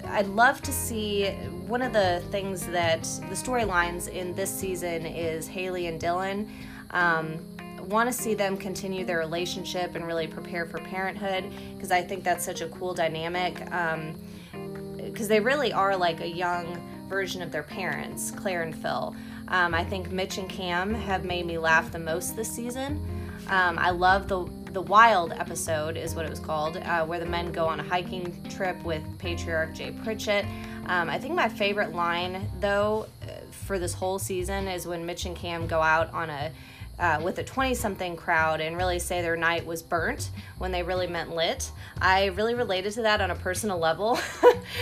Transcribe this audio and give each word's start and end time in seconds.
I'd 0.07 0.27
love 0.27 0.61
to 0.63 0.73
see 0.73 1.31
one 1.67 1.81
of 1.81 1.93
the 1.93 2.23
things 2.31 2.67
that 2.67 3.03
the 3.03 3.35
storylines 3.35 4.09
in 4.09 4.35
this 4.35 4.51
season 4.51 5.07
is 5.07 5.47
Haley 5.47 5.87
and 5.87 6.01
Dylan. 6.01 6.49
Um, 6.91 7.39
want 7.81 8.09
to 8.09 8.13
see 8.13 8.35
them 8.35 8.57
continue 8.57 9.05
their 9.05 9.19
relationship 9.19 9.95
and 9.95 10.07
really 10.07 10.27
prepare 10.27 10.67
for 10.67 10.79
parenthood 10.79 11.45
because 11.75 11.91
I 11.91 12.03
think 12.03 12.23
that's 12.25 12.45
such 12.45 12.61
a 12.61 12.69
cool 12.69 12.95
dynamic. 12.95 13.61
Because 15.13 15.29
they 15.29 15.41
really 15.41 15.73
are 15.73 15.97
like 15.97 16.21
a 16.21 16.29
young 16.29 16.81
version 17.09 17.43
of 17.43 17.53
their 17.53 17.63
parents, 17.63 18.31
Claire 18.31 18.63
and 18.63 18.75
Phil. 18.75 19.15
Um, 19.49 19.75
I 19.75 19.85
think 19.85 20.11
Mitch 20.11 20.39
and 20.39 20.49
Cam 20.49 20.95
have 20.95 21.25
made 21.25 21.45
me 21.47 21.59
laugh 21.59 21.93
the 21.93 21.99
most 21.99 22.37
this 22.37 22.51
season. 22.51 23.05
Um, 23.49 23.79
I 23.79 23.91
love 23.91 24.29
the 24.29 24.49
the 24.73 24.81
wild 24.81 25.33
episode 25.33 25.99
is 25.99 26.15
what 26.15 26.25
it 26.25 26.31
was 26.31 26.41
called, 26.41 26.79
uh, 26.79 27.05
where 27.05 27.19
the 27.19 27.27
men 27.27 27.53
go 27.53 27.67
on 27.67 27.79
a 27.79 27.83
hiking 27.83 28.43
trip 28.49 28.83
with 28.85 29.03
patriarch 29.19 29.75
Jay 29.75 29.91
Pritchett. 29.91 30.47
Um, 30.87 31.11
I 31.11 31.19
think 31.19 31.35
my 31.35 31.49
favorite 31.49 31.95
line 31.95 32.51
though 32.61 33.07
uh, 33.23 33.33
for 33.51 33.79
this 33.79 33.93
whole 33.93 34.19
season 34.19 34.67
is 34.69 34.87
when 34.87 35.05
Mitch 35.05 35.27
and 35.27 35.37
Cam 35.37 35.67
go 35.67 35.83
out 35.83 36.11
on 36.15 36.31
a 36.31 36.51
uh, 36.99 37.21
with 37.23 37.39
a 37.39 37.45
20 37.45 37.75
something 37.75 38.17
crowd 38.17 38.61
and 38.61 38.77
really 38.77 38.99
say 38.99 39.23
their 39.23 39.37
night 39.37 39.67
was 39.67 39.83
burnt 39.83 40.31
when 40.59 40.73
they 40.73 40.83
really 40.83 41.07
meant 41.07 41.35
lit. 41.35 41.71
I 42.01 42.27
really 42.27 42.55
related 42.55 42.93
to 42.95 43.03
that 43.03 43.21
on 43.21 43.31
a 43.31 43.35
personal 43.37 43.79
level. 43.79 44.19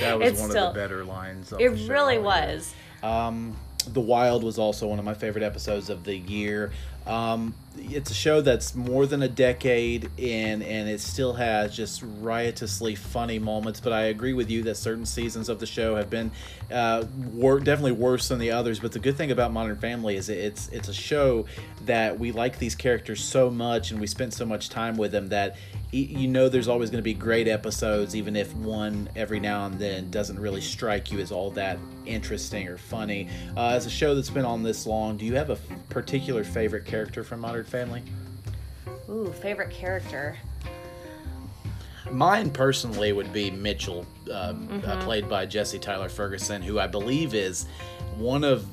That 0.01 0.19
was 0.19 0.33
It's 0.33 0.41
one 0.41 0.51
still- 0.51 0.69
of 0.69 0.75
the 0.75 0.81
better 0.81 1.05
lines. 1.05 1.53
Of 1.53 1.61
It 1.61 1.89
really 1.89 2.19
was. 2.19 2.73
Um, 3.03 3.57
the 3.89 4.01
Wild 4.01 4.45
was 4.45 4.59
also 4.59 4.87
one 4.87 4.99
of 4.99 5.05
my 5.05 5.15
favorite 5.15 5.43
episodes 5.43 5.89
of 5.91 6.05
the 6.05 6.15
year. 6.17 6.71
Um, 7.07 7.55
it's 7.77 8.11
a 8.11 8.15
show 8.15 8.41
that's 8.41 8.75
more 8.75 9.07
than 9.07 9.23
a 9.23 9.29
decade 9.29 10.11
in, 10.17 10.63
and 10.63 10.89
it 10.89 11.01
still 11.01 11.35
has 11.35 11.75
just 11.75 12.03
riotously 12.21 12.95
funny 12.95 13.39
moments. 13.39 13.81
But 13.81 13.93
I 13.93 14.03
agree 14.03 14.33
with 14.33 14.51
you 14.51 14.63
that 14.65 14.77
certain 14.77 15.07
seasons 15.07 15.49
of 15.49 15.61
the 15.61 15.67
show 15.67 15.97
have 15.97 16.11
been 16.11 16.31
uh, 16.71 17.05
wor- 17.33 17.61
definitely 17.61 17.93
worse 17.93 18.29
than 18.29 18.39
the 18.39 18.51
others. 18.51 18.81
But 18.81 18.93
the 18.93 18.99
good 18.99 19.17
thing 19.17 19.31
about 19.31 19.53
Modern 19.53 19.77
Family 19.77 20.17
is 20.17 20.29
it's 20.29 20.69
it's 20.69 20.89
a 20.89 20.95
show 20.95 21.47
that 21.87 22.19
we 22.19 22.33
like 22.33 22.59
these 22.59 22.75
characters 22.75 23.23
so 23.23 23.51
much, 23.51 23.91
and 23.91 24.01
we 24.01 24.07
spent 24.07 24.35
so 24.35 24.45
much 24.45 24.69
time 24.69 24.97
with 24.97 25.13
them 25.13 25.29
that 25.29 25.57
you 25.93 26.29
know 26.29 26.49
there's 26.49 26.69
always 26.69 26.91
going 26.91 27.01
to 27.01 27.05
be 27.05 27.15
great 27.15 27.49
episodes, 27.49 28.15
even 28.15 28.37
if 28.37 28.55
one 28.55 29.09
every 29.17 29.41
now 29.41 29.67
and 29.67 29.79
then 29.79 30.11
doesn't 30.11 30.39
really 30.39 30.61
strike 30.61 31.11
you 31.11 31.19
as 31.19 31.33
all 31.33 31.51
that 31.53 31.79
interesting 32.07 32.69
or 32.69 32.79
funny. 32.79 33.29
Uh, 33.57 33.69
as 33.71 33.87
a 33.87 33.91
show 33.91 34.15
that's 34.15 34.31
been 34.31 34.45
on 34.45 34.63
this 34.63 34.87
long, 34.87 35.17
do 35.17 35.25
you 35.25 35.35
have 35.35 35.51
a 35.51 35.57
particular 35.89 36.45
favorite 36.45 36.85
character 36.91 37.23
from 37.23 37.41
Modern 37.41 37.65
Family? 37.65 38.03
Ooh, 39.09 39.33
favorite 39.41 39.71
character. 39.71 40.37
Mine 42.11 42.51
personally 42.51 43.13
would 43.13 43.33
be 43.33 43.51
Mitchell, 43.51 44.05
um, 44.33 44.83
uh, 44.85 45.03
played 45.05 45.29
by 45.29 45.47
Jesse 45.47 45.79
Tyler 45.79 46.09
Ferguson, 46.09 46.61
who 46.61 46.81
I 46.81 46.89
believe 46.89 47.35
is 47.35 47.67
one 48.17 48.43
of 48.43 48.67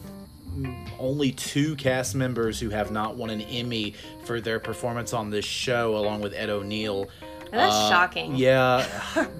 mm, 0.49 0.89
only 0.97 1.31
two 1.31 1.75
cast 1.75 2.15
members 2.15 2.59
who 2.59 2.69
have 2.69 2.89
not 2.89 3.15
won 3.15 3.29
an 3.29 3.41
Emmy 3.41 3.93
for 4.23 4.41
their 4.41 4.59
performance 4.59 5.13
on 5.13 5.29
this 5.29 5.45
show, 5.45 5.95
along 5.97 6.21
with 6.21 6.33
Ed 6.33 6.49
O'Neill. 6.49 7.09
That's 7.51 7.73
Uh, 7.75 7.89
shocking. 7.89 8.35
Yeah, 8.35 8.85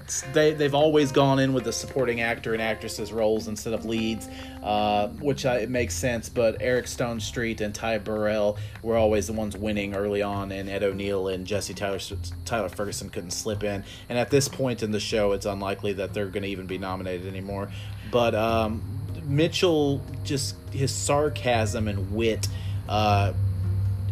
they 0.33 0.53
they've 0.53 0.73
always 0.75 1.11
gone 1.11 1.39
in 1.39 1.53
with 1.53 1.63
the 1.65 1.73
supporting 1.73 2.21
actor 2.21 2.53
and 2.53 2.61
actresses 2.61 3.11
roles 3.11 3.47
instead 3.47 3.73
of 3.73 3.85
leads, 3.85 4.27
uh, 4.63 5.09
which 5.19 5.45
I, 5.45 5.57
it 5.59 5.69
makes 5.69 5.93
sense. 5.95 6.29
But 6.29 6.57
Eric 6.61 6.85
Stonestreet 6.85 7.61
and 7.61 7.73
Ty 7.75 7.99
Burrell 7.99 8.57
were 8.81 8.95
always 8.97 9.27
the 9.27 9.33
ones 9.33 9.57
winning 9.57 9.95
early 9.95 10.21
on, 10.21 10.51
and 10.51 10.69
Ed 10.69 10.83
O'Neill 10.83 11.27
and 11.27 11.45
Jesse 11.45 11.73
Tyler 11.73 11.99
Tyler 12.45 12.69
Ferguson 12.69 13.09
couldn't 13.09 13.31
slip 13.31 13.63
in. 13.63 13.83
And 14.09 14.17
at 14.17 14.29
this 14.29 14.47
point 14.47 14.83
in 14.83 14.91
the 14.91 14.99
show, 14.99 15.33
it's 15.33 15.45
unlikely 15.45 15.93
that 15.93 16.13
they're 16.13 16.27
going 16.27 16.43
to 16.43 16.49
even 16.49 16.65
be 16.67 16.77
nominated 16.77 17.27
anymore. 17.27 17.69
But 18.11 18.35
um, 18.35 18.81
Mitchell, 19.25 20.01
just 20.23 20.55
his 20.71 20.91
sarcasm 20.93 21.87
and 21.87 22.11
wit. 22.13 22.47
Uh, 22.87 23.33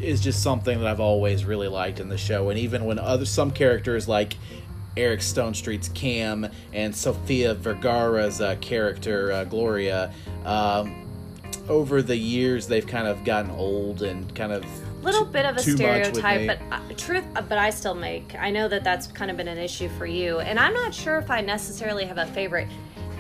is 0.02 0.22
just 0.22 0.44
something 0.44 0.80
that 0.80 0.88
I've 0.88 1.00
always 1.00 1.46
really 1.46 1.68
liked 1.68 2.00
in 2.00 2.10
the 2.10 2.18
show. 2.18 2.50
And 2.50 2.60
even 2.60 2.86
when 2.86 3.00
other 3.00 3.26
some 3.26 3.52
characters 3.52 4.08
like 4.08 4.36
Eric 4.98 5.20
Stonestreet's 5.20 5.90
Cam 5.90 6.48
and 6.74 6.96
Sofia 6.96 7.54
Vergara's 7.54 8.42
uh, 8.42 8.56
character 8.62 9.32
uh, 9.32 9.44
Gloria, 9.46 10.14
um, 10.46 11.02
over 11.68 12.02
the 12.02 12.16
years 12.16 12.68
they've 12.68 12.86
kind 12.86 13.08
of 13.08 13.24
gotten 13.24 13.52
old 13.52 14.02
and 14.04 14.34
kind 14.36 14.52
of 14.52 14.64
little 15.04 15.26
bit 15.26 15.46
of 15.46 15.56
a 15.58 15.62
too 15.62 15.72
much 15.78 16.08
with 16.08 16.16
stereotype, 16.18 16.60
but 16.70 16.76
uh, 16.76 16.94
truth. 16.98 17.24
uh, 17.36 17.42
But 17.42 17.58
I 17.58 17.70
still 17.70 17.94
make. 17.94 18.36
I 18.36 18.50
know 18.50 18.68
that 18.68 18.84
that's 18.84 19.08
kind 19.08 19.30
of 19.30 19.38
been 19.38 19.48
an 19.48 19.58
issue 19.58 19.88
for 19.98 20.06
you, 20.06 20.40
and 20.40 20.60
I'm 20.60 20.74
not 20.74 20.94
sure 20.94 21.18
if 21.18 21.30
I 21.30 21.42
necessarily 21.42 22.06
have 22.06 22.18
a 22.18 22.26
favorite 22.28 22.68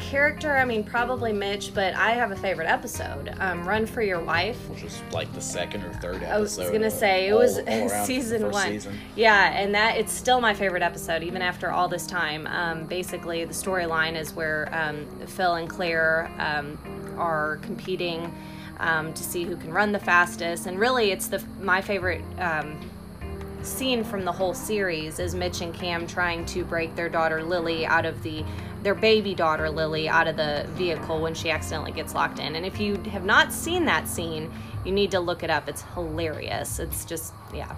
character. 0.09 0.55
I 0.55 0.65
mean, 0.65 0.83
probably 0.83 1.33
Mitch, 1.33 1.73
but 1.73 1.93
I 1.95 2.11
have 2.11 2.31
a 2.31 2.35
favorite 2.35 2.67
episode. 2.67 3.33
Um, 3.39 3.67
Run 3.67 3.85
for 3.85 4.01
Your 4.01 4.19
Wife. 4.23 4.57
which 4.69 4.83
was 4.83 5.01
like 5.11 5.31
the 5.33 5.41
second 5.41 5.83
or 5.83 5.93
third 5.95 6.23
episode. 6.23 6.29
I 6.31 6.39
was 6.39 6.57
gonna 6.57 6.87
uh, 6.87 6.89
say 6.89 7.27
it 7.27 7.31
all- 7.31 7.39
was 7.39 7.59
all 7.59 7.89
season 8.05 8.51
one. 8.51 8.67
season. 8.67 8.97
Yeah, 9.15 9.51
and 9.59 9.73
that 9.75 9.97
it's 9.97 10.13
still 10.13 10.39
my 10.41 10.53
favorite 10.53 10.83
episode 10.83 11.23
even 11.23 11.41
after 11.41 11.71
all 11.71 11.87
this 11.87 12.05
time. 12.07 12.47
Um, 12.47 12.85
basically, 12.85 13.43
the 13.45 13.53
storyline 13.53 14.15
is 14.15 14.33
where 14.33 14.69
um, 14.71 15.05
Phil 15.27 15.55
and 15.55 15.69
Claire 15.69 16.31
um, 16.39 16.77
are 17.17 17.57
competing 17.63 18.33
um, 18.79 19.13
to 19.13 19.23
see 19.23 19.43
who 19.43 19.55
can 19.57 19.71
run 19.73 19.91
the 19.91 19.99
fastest, 19.99 20.65
and 20.67 20.79
really, 20.79 21.11
it's 21.11 21.27
the 21.27 21.43
my 21.59 21.81
favorite. 21.81 22.21
Um, 22.39 22.79
scene 23.63 24.03
from 24.03 24.23
the 24.25 24.31
whole 24.31 24.53
series 24.53 25.17
is 25.17 25.33
Mitch 25.33 25.61
and 25.61 25.73
Cam 25.73 26.05
trying 26.05 26.45
to 26.45 26.63
break 26.63 26.95
their 26.95 27.09
daughter 27.09 27.41
Lily 27.41 27.83
out 27.83 28.05
of 28.05 28.21
the 28.21 28.45
their 28.85 28.93
baby 28.93 29.33
daughter 29.33 29.67
Lily 29.67 30.07
out 30.07 30.27
of 30.27 30.37
the 30.37 30.63
vehicle 30.73 31.19
when 31.19 31.33
she 31.33 31.49
accidentally 31.49 31.91
gets 31.91 32.13
locked 32.13 32.37
in. 32.37 32.55
And 32.55 32.63
if 32.63 32.79
you 32.79 32.97
have 33.09 33.25
not 33.25 33.51
seen 33.51 33.85
that 33.85 34.07
scene, 34.07 34.51
you 34.85 34.91
need 34.91 35.09
to 35.09 35.19
look 35.19 35.41
it 35.41 35.49
up. 35.49 35.67
It's 35.67 35.81
hilarious. 35.95 36.77
It's 36.77 37.03
just 37.03 37.33
yeah. 37.51 37.75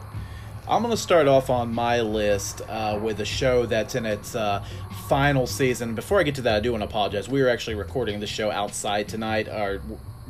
I'm 0.67 0.81
going 0.81 0.93
to 0.93 1.01
start 1.01 1.29
off 1.29 1.49
on 1.49 1.73
my 1.73 2.01
list 2.01 2.61
uh, 2.67 2.99
with 3.01 3.21
a 3.21 3.25
show 3.25 3.65
that's 3.65 3.95
in 3.95 4.05
its 4.05 4.35
uh, 4.35 4.65
final 5.07 5.47
season. 5.47 5.95
Before 5.95 6.19
I 6.19 6.23
get 6.23 6.35
to 6.35 6.41
that, 6.41 6.55
I 6.55 6.59
do 6.59 6.73
want 6.73 6.81
to 6.81 6.89
apologize. 6.89 7.29
We 7.29 7.41
were 7.41 7.47
actually 7.47 7.75
recording 7.75 8.19
the 8.19 8.27
show 8.27 8.51
outside 8.51 9.07
tonight. 9.07 9.47
Our 9.47 9.79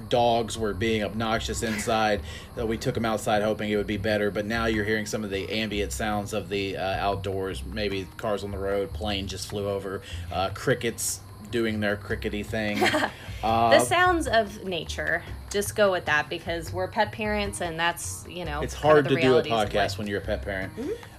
dogs 0.09 0.57
were 0.57 0.73
being 0.73 1.03
obnoxious 1.03 1.63
inside. 1.63 2.21
Uh, 2.57 2.65
we 2.65 2.77
took 2.77 2.95
them 2.95 3.05
outside 3.05 3.41
hoping 3.41 3.69
it 3.69 3.75
would 3.75 3.87
be 3.87 3.97
better, 3.97 4.31
but 4.31 4.45
now 4.45 4.65
you're 4.65 4.85
hearing 4.85 5.05
some 5.05 5.23
of 5.23 5.29
the 5.29 5.49
ambient 5.51 5.91
sounds 5.91 6.33
of 6.33 6.49
the 6.49 6.77
uh, 6.77 6.81
outdoors. 6.81 7.63
Maybe 7.65 8.07
cars 8.17 8.43
on 8.43 8.51
the 8.51 8.57
road, 8.57 8.93
plane 8.93 9.27
just 9.27 9.49
flew 9.49 9.67
over, 9.67 10.01
uh, 10.31 10.49
crickets 10.53 11.19
doing 11.51 11.79
their 11.79 11.95
crickety 11.95 12.43
thing. 12.43 12.79
the 13.41 13.79
sounds 13.79 14.27
of 14.27 14.63
nature. 14.63 15.23
Just 15.49 15.75
go 15.75 15.91
with 15.91 16.05
that 16.05 16.29
because 16.29 16.73
we're 16.73 16.87
pet 16.87 17.11
parents, 17.11 17.61
and 17.61 17.79
that's 17.79 18.25
you 18.29 18.45
know. 18.45 18.61
It's 18.61 18.73
hard 18.73 18.99
of 18.99 19.09
the 19.13 19.15
to 19.15 19.21
do 19.21 19.37
a 19.37 19.43
podcast 19.43 19.97
when 19.97 20.07
you're 20.07 20.19
a 20.19 20.25
pet 20.25 20.41
parent. 20.43 20.73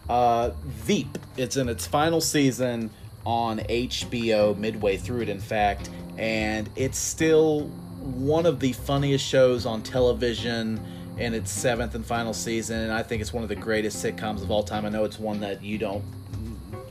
Uh, 0.09 0.51
Veep. 0.65 1.19
It's 1.37 1.57
in 1.57 1.69
its 1.69 1.87
final 1.87 2.21
season 2.21 2.91
on 3.25 3.59
HBO, 3.59 4.57
midway 4.57 4.97
through 4.97 5.23
it, 5.23 5.29
in 5.29 5.41
fact, 5.41 5.91
and 6.17 6.69
it's 6.77 6.99
still 6.99 7.71
one 8.01 8.47
of 8.47 8.61
the 8.61 8.73
funniest 8.73 9.25
shows 9.25 9.67
on 9.67 9.83
television 9.83 10.81
in 11.19 11.35
its 11.35 11.51
seventh 11.51 11.95
and 11.95 12.05
final 12.05 12.33
season. 12.33 12.81
And 12.81 12.93
I 12.93 13.03
think 13.03 13.21
it's 13.21 13.33
one 13.33 13.43
of 13.43 13.49
the 13.49 13.57
greatest 13.57 14.05
sitcoms 14.05 14.43
of 14.43 14.51
all 14.51 14.63
time. 14.63 14.87
I 14.87 14.89
know 14.89 15.05
it's 15.05 15.19
one 15.19 15.41
that 15.41 15.63
you 15.63 15.79
don't 15.79 16.05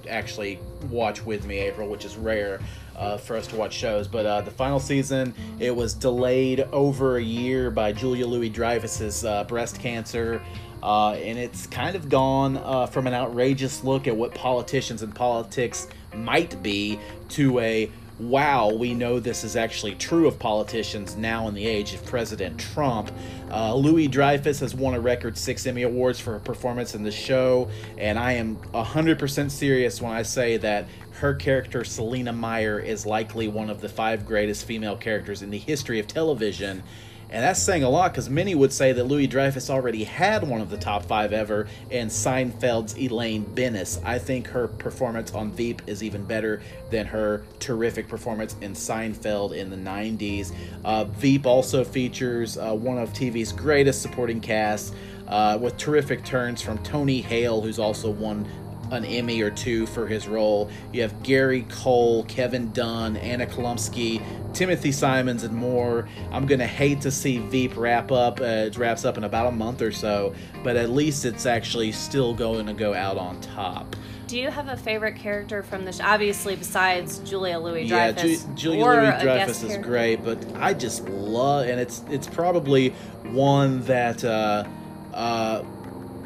actually 0.09 0.59
watch 0.89 1.25
with 1.25 1.45
me, 1.45 1.57
Aprille, 1.57 1.89
which 1.89 2.05
is 2.05 2.15
rare 2.17 2.59
uh, 2.95 3.17
for 3.17 3.35
us 3.37 3.47
to 3.47 3.55
watch 3.55 3.73
shows. 3.73 4.07
But 4.07 4.25
uh, 4.25 4.41
the 4.41 4.51
final 4.51 4.79
season, 4.79 5.33
it 5.59 5.75
was 5.75 5.93
delayed 5.93 6.61
over 6.71 7.17
a 7.17 7.23
year 7.23 7.71
by 7.71 7.91
Julia 7.91 8.25
Louis 8.25 8.49
Dreyfus's 8.49 9.25
uh, 9.25 9.43
breast 9.45 9.79
cancer. 9.79 10.41
Uh, 10.81 11.13
and 11.13 11.39
it's 11.39 11.65
kind 11.67 11.95
of 11.95 12.07
gone 12.07 12.57
uh, 12.57 12.85
from 12.85 13.07
an 13.07 13.13
outrageous 13.13 13.83
look 13.83 14.07
at 14.07 14.15
what 14.15 14.33
politicians 14.33 15.01
and 15.01 15.13
politics 15.13 15.87
might 16.15 16.61
be 16.61 16.99
to 17.29 17.59
a 17.59 17.91
wow, 18.19 18.71
we 18.71 18.93
know 18.93 19.19
this 19.19 19.43
is 19.43 19.55
actually 19.55 19.95
true 19.95 20.27
of 20.27 20.39
politicians 20.39 21.15
now 21.15 21.47
in 21.47 21.53
the 21.53 21.65
age 21.65 21.93
of 21.93 22.03
President 22.05 22.59
Trump. 22.59 23.11
Uh, 23.51 23.75
Louis 23.75 24.07
Dreyfus 24.07 24.59
has 24.59 24.73
won 24.73 24.95
a 24.95 24.99
record 24.99 25.37
six 25.37 25.65
Emmy 25.65 25.83
Awards 25.83 26.19
for 26.19 26.33
her 26.33 26.39
performance 26.39 26.95
in 26.95 27.03
the 27.03 27.11
show, 27.11 27.69
and 27.97 28.17
I 28.17 28.33
am 28.33 28.57
100% 28.73 29.51
serious 29.51 30.01
when 30.01 30.11
I 30.11 30.23
say 30.23 30.57
that 30.57 30.87
her 31.19 31.33
character, 31.33 31.83
Selina 31.83 32.33
Meyer, 32.33 32.79
is 32.79 33.05
likely 33.05 33.47
one 33.47 33.69
of 33.69 33.81
the 33.81 33.89
five 33.89 34.25
greatest 34.25 34.65
female 34.65 34.97
characters 34.97 35.41
in 35.41 35.49
the 35.49 35.57
history 35.57 35.99
of 35.99 36.07
television. 36.07 36.83
And 37.29 37.43
that's 37.43 37.61
saying 37.61 37.83
a 37.83 37.89
lot 37.89 38.11
because 38.11 38.29
many 38.29 38.55
would 38.55 38.71
say 38.71 38.93
that 38.93 39.03
Louis 39.03 39.27
Dreyfus 39.27 39.69
already 39.69 40.03
had 40.05 40.47
one 40.47 40.61
of 40.61 40.69
the 40.69 40.77
top 40.77 41.05
five 41.05 41.33
ever 41.33 41.67
in 41.89 42.07
Seinfeld's 42.07 42.97
Elaine 42.97 43.43
Benes. 43.43 43.99
I 44.05 44.17
think 44.17 44.47
her 44.47 44.67
performance 44.67 45.33
on 45.33 45.51
Veep 45.51 45.81
is 45.87 46.03
even 46.03 46.23
better 46.23 46.61
than 46.89 47.05
her 47.07 47.43
terrific 47.59 48.07
performance 48.07 48.55
in 48.61 48.73
Seinfeld 48.73 49.55
in 49.55 49.69
the 49.69 49.75
90s. 49.75 50.53
Uh, 50.85 51.03
Veep 51.05 51.45
also 51.45 51.83
features 51.83 52.57
uh, 52.57 52.73
one 52.73 52.97
of 52.97 53.11
TV's 53.11 53.51
greatest 53.51 54.01
supporting 54.01 54.39
casts 54.39 54.93
uh, 55.27 55.57
with 55.59 55.75
terrific 55.75 56.23
turns 56.23 56.61
from 56.61 56.77
Tony 56.79 57.19
Hale, 57.19 57.59
who's 57.61 57.79
also 57.79 58.09
won 58.09 58.47
an 58.91 59.03
Emmy 59.05 59.41
or 59.41 59.49
two 59.51 59.85
for 59.87 60.07
his 60.07 60.27
role. 60.27 60.69
You 60.93 61.01
have 61.01 61.23
Gary 61.23 61.65
Cole, 61.69 62.23
Kevin 62.25 62.71
Dunn, 62.71 63.17
Anna 63.17 63.45
Chlumsky, 63.45 64.21
Timothy 64.53 64.91
Simons, 64.91 65.43
and 65.43 65.53
more. 65.53 66.07
I'm 66.31 66.45
gonna 66.45 66.67
hate 66.67 67.01
to 67.01 67.11
see 67.11 67.39
Veep 67.39 67.75
wrap 67.77 68.11
up. 68.11 68.39
Uh, 68.39 68.43
it 68.67 68.77
wraps 68.77 69.05
up 69.05 69.17
in 69.17 69.23
about 69.23 69.47
a 69.47 69.51
month 69.51 69.81
or 69.81 69.91
so, 69.91 70.33
but 70.63 70.75
at 70.77 70.89
least 70.89 71.25
it's 71.25 71.45
actually 71.45 71.91
still 71.91 72.33
going 72.33 72.65
to 72.67 72.73
go 72.73 72.93
out 72.93 73.17
on 73.17 73.39
top. 73.41 73.95
Do 74.27 74.37
you 74.37 74.49
have 74.51 74.67
a 74.67 74.75
favorite 74.75 75.15
character 75.15 75.63
from 75.63 75.85
the 75.85 75.93
show? 75.93 76.03
Obviously, 76.03 76.57
besides 76.57 77.19
Julia 77.19 77.57
Louis 77.59 77.83
Yeah, 77.83 78.11
Dreyfus. 78.11 78.43
Ju- 78.43 78.53
Julia 78.55 78.85
Louis 78.85 79.23
Dreyfus 79.23 79.63
is 79.63 79.69
character? 79.69 79.87
great, 79.89 80.23
but 80.25 80.37
I 80.55 80.73
just 80.73 81.07
love, 81.07 81.65
and 81.67 81.79
it's 81.79 82.03
it's 82.09 82.27
probably 82.27 82.89
one 83.31 83.81
that 83.83 84.25
uh, 84.25 84.65
uh, 85.13 85.63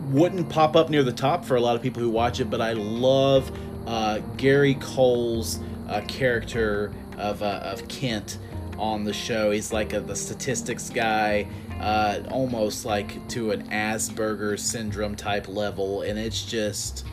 wouldn't 0.09 0.49
pop 0.49 0.75
up 0.75 0.89
near 0.89 1.03
the 1.03 1.11
top 1.11 1.45
for 1.45 1.55
a 1.55 1.61
lot 1.61 1.75
of 1.75 1.81
people 1.81 2.01
who 2.01 2.09
watch 2.09 2.39
it. 2.39 2.49
But 2.49 2.61
I 2.61 2.73
love 2.73 3.51
uh, 3.85 4.19
Gary 4.37 4.75
Cole's 4.75 5.59
uh, 5.87 6.01
character 6.07 6.91
of 7.17 7.43
uh, 7.43 7.61
of 7.63 7.87
Kent 7.87 8.37
on 8.77 9.03
the 9.03 9.13
show. 9.13 9.51
He's 9.51 9.71
like 9.71 9.93
a, 9.93 9.99
the 9.99 10.15
statistics 10.15 10.89
guy. 10.89 11.47
Uh, 11.79 12.21
almost 12.29 12.85
like 12.85 13.27
to 13.29 13.51
an 13.51 13.67
Asperger's 13.69 14.61
syndrome 14.61 15.15
type 15.15 15.47
level, 15.47 16.03
and 16.03 16.19
it's 16.19 16.45
just 16.45 17.05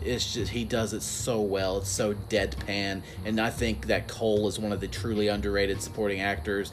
it's 0.00 0.34
just 0.34 0.52
he 0.52 0.64
does 0.64 0.92
it 0.92 1.02
so 1.02 1.40
well. 1.40 1.78
It's 1.78 1.88
so 1.88 2.14
deadpan, 2.14 3.02
and 3.24 3.40
I 3.40 3.50
think 3.50 3.86
that 3.86 4.06
Cole 4.06 4.46
is 4.46 4.58
one 4.58 4.72
of 4.72 4.80
the 4.80 4.88
truly 4.88 5.28
underrated 5.28 5.80
supporting 5.82 6.20
actors 6.20 6.72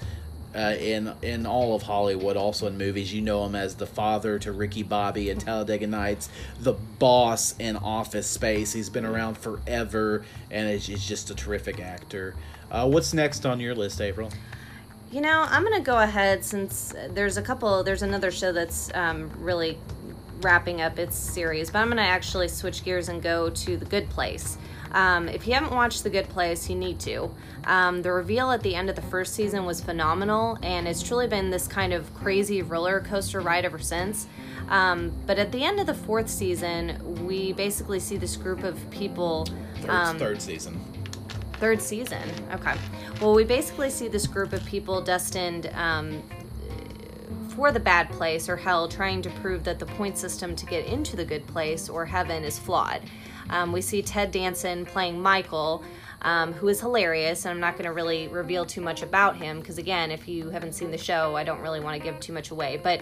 uh, 0.55 0.75
in 0.79 1.13
in 1.21 1.45
all 1.45 1.75
of 1.75 1.83
Hollywood. 1.83 2.37
Also 2.37 2.67
in 2.67 2.77
movies, 2.77 3.13
you 3.13 3.21
know 3.21 3.45
him 3.45 3.55
as 3.55 3.75
the 3.75 3.85
father 3.85 4.39
to 4.39 4.51
Ricky 4.51 4.83
Bobby 4.83 5.29
in 5.29 5.39
Talladega 5.39 5.87
Nights, 5.87 6.29
the 6.59 6.73
boss 6.73 7.55
in 7.59 7.77
Office 7.77 8.27
Space. 8.27 8.73
He's 8.73 8.89
been 8.89 9.05
around 9.05 9.37
forever, 9.37 10.25
and 10.49 10.69
is 10.69 10.89
is 10.89 11.05
just 11.05 11.29
a 11.29 11.35
terrific 11.35 11.79
actor. 11.79 12.35
Uh, 12.69 12.87
what's 12.87 13.13
next 13.13 13.45
on 13.45 13.59
your 13.59 13.75
list, 13.75 13.99
Aprille? 13.99 14.31
You 15.11 15.21
know, 15.21 15.45
I'm 15.49 15.63
gonna 15.63 15.81
go 15.81 15.99
ahead 15.99 16.45
since 16.45 16.93
there's 17.09 17.37
a 17.37 17.41
couple. 17.41 17.83
There's 17.83 18.01
another 18.01 18.31
show 18.31 18.51
that's 18.51 18.89
um, 18.93 19.29
really 19.37 19.77
wrapping 20.41 20.81
up 20.81 20.97
its 20.97 21.15
series, 21.15 21.69
but 21.69 21.79
I'm 21.79 21.89
gonna 21.89 22.01
actually 22.01 22.47
switch 22.47 22.83
gears 22.83 23.09
and 23.09 23.21
go 23.21 23.49
to 23.49 23.77
The 23.77 23.85
Good 23.85 24.09
Place. 24.09 24.57
Um, 24.91 25.29
if 25.29 25.47
you 25.47 25.53
haven't 25.53 25.73
watched 25.73 26.03
The 26.03 26.09
Good 26.09 26.29
Place, 26.29 26.69
you 26.69 26.75
need 26.75 26.99
to. 27.01 27.31
Um, 27.65 28.01
the 28.01 28.11
reveal 28.11 28.51
at 28.51 28.61
the 28.61 28.75
end 28.75 28.89
of 28.89 28.95
the 28.95 29.01
first 29.01 29.33
season 29.33 29.65
was 29.65 29.81
phenomenal, 29.81 30.57
and 30.61 30.87
it's 30.87 31.01
truly 31.01 31.27
been 31.27 31.49
this 31.49 31.67
kind 31.67 31.93
of 31.93 32.13
crazy 32.13 32.61
roller 32.61 32.99
coaster 32.99 33.39
ride 33.39 33.65
ever 33.65 33.79
since. 33.79 34.27
Um, 34.69 35.11
but 35.25 35.37
at 35.39 35.51
the 35.51 35.63
end 35.63 35.79
of 35.79 35.87
the 35.87 35.93
fourth 35.93 36.29
season, 36.29 37.25
we 37.25 37.53
basically 37.53 37.99
see 37.99 38.17
this 38.17 38.35
group 38.35 38.63
of 38.63 38.89
people. 38.89 39.47
Third, 39.81 39.89
um, 39.89 40.19
third 40.19 40.41
season. 40.41 40.79
Third 41.53 41.81
season. 41.81 42.29
Okay. 42.53 42.75
Well, 43.21 43.33
we 43.33 43.43
basically 43.43 43.89
see 43.89 44.07
this 44.07 44.25
group 44.27 44.51
of 44.51 44.65
people 44.65 45.01
destined 45.01 45.67
um, 45.75 46.23
for 47.49 47.71
the 47.71 47.79
bad 47.79 48.09
place 48.09 48.49
or 48.49 48.55
hell, 48.55 48.87
trying 48.87 49.21
to 49.21 49.29
prove 49.29 49.63
that 49.65 49.77
the 49.77 49.85
point 49.85 50.17
system 50.17 50.55
to 50.55 50.65
get 50.65 50.85
into 50.85 51.15
the 51.15 51.25
good 51.25 51.45
place 51.47 51.89
or 51.89 52.05
heaven 52.05 52.43
is 52.43 52.57
flawed. 52.57 53.01
Um, 53.51 53.71
we 53.71 53.81
see 53.81 54.01
Ted 54.01 54.31
Danson 54.31 54.85
playing 54.85 55.21
Michael. 55.21 55.83
Um, 56.23 56.53
who 56.53 56.67
is 56.67 56.79
hilarious, 56.79 57.45
and 57.45 57.51
I'm 57.51 57.59
not 57.59 57.73
going 57.73 57.85
to 57.85 57.93
really 57.93 58.27
reveal 58.27 58.63
too 58.63 58.79
much 58.79 59.01
about 59.01 59.37
him 59.37 59.59
because, 59.59 59.79
again, 59.79 60.11
if 60.11 60.27
you 60.27 60.51
haven't 60.51 60.73
seen 60.73 60.91
the 60.91 60.97
show, 60.99 61.35
I 61.35 61.43
don't 61.43 61.61
really 61.61 61.79
want 61.79 61.99
to 61.99 62.03
give 62.03 62.19
too 62.19 62.31
much 62.31 62.51
away. 62.51 62.79
But 62.83 63.01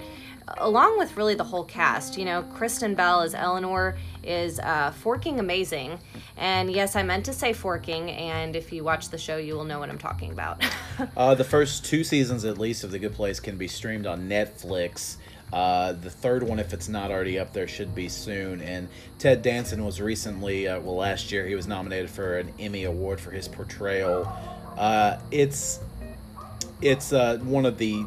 along 0.58 0.98
with 0.98 1.16
really 1.18 1.36
the 1.36 1.44
whole 1.44 1.64
cast, 1.64 2.18
you 2.18 2.26
know, 2.26 2.44
Kristen 2.44 2.96
Bell 2.96 3.22
as 3.22 3.34
Eleanor 3.34 3.98
is 4.24 4.60
uh, 4.60 4.92
forking 4.92 5.40
amazing. 5.40 6.00
And 6.38 6.72
yes, 6.72 6.96
I 6.96 7.04
meant 7.04 7.26
to 7.26 7.34
say 7.34 7.54
forking, 7.54 8.12
and 8.12 8.56
if 8.56 8.72
you 8.72 8.84
watch 8.84 9.10
the 9.10 9.18
show, 9.18 9.38
you 9.38 9.56
will 9.56 9.66
know 9.66 9.80
what 9.80 9.90
I'm 9.90 9.98
talking 9.98 10.32
about. 10.32 10.64
Uh, 11.16 11.34
the 11.34 11.46
first 11.46 11.86
two 11.86 12.04
seasons, 12.04 12.44
at 12.44 12.58
least, 12.58 12.84
of 12.84 12.92
The 12.92 13.00
Good 13.00 13.14
Place 13.14 13.40
can 13.40 13.56
be 13.56 13.70
streamed 13.70 14.06
on 14.06 14.28
Netflix. 14.28 15.16
Uh, 15.52 15.94
the 15.94 16.10
third 16.10 16.44
one, 16.44 16.60
if 16.60 16.74
it's 16.74 16.88
not 16.88 17.12
already 17.12 17.40
up 17.40 17.54
there, 17.54 17.68
should 17.68 17.96
be 17.96 18.08
soon. 18.08 18.62
And 18.62 18.88
Ted 19.18 19.42
Danson 19.42 19.84
was 19.84 20.00
recently, 20.00 20.68
uh, 20.68 20.80
well, 20.80 20.98
last 20.98 21.32
year, 21.32 21.48
he 21.48 21.56
was 21.56 21.68
nominated 21.68 22.10
for 22.10 22.38
an 22.38 22.54
Emmy 22.60 22.84
Award 22.84 23.20
for 23.20 23.32
his 23.32 23.48
portrayal. 23.48 24.32
Uh, 24.78 25.20
it's 25.32 25.80
it's 26.82 27.12
uh, 27.12 27.38
one 27.40 27.66
of 27.66 27.78
the 27.78 28.06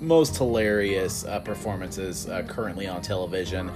most 0.00 0.36
hilarious 0.36 1.24
uh, 1.24 1.40
performances 1.40 2.28
uh, 2.28 2.42
currently 2.42 2.86
on 2.86 3.00
television. 3.00 3.68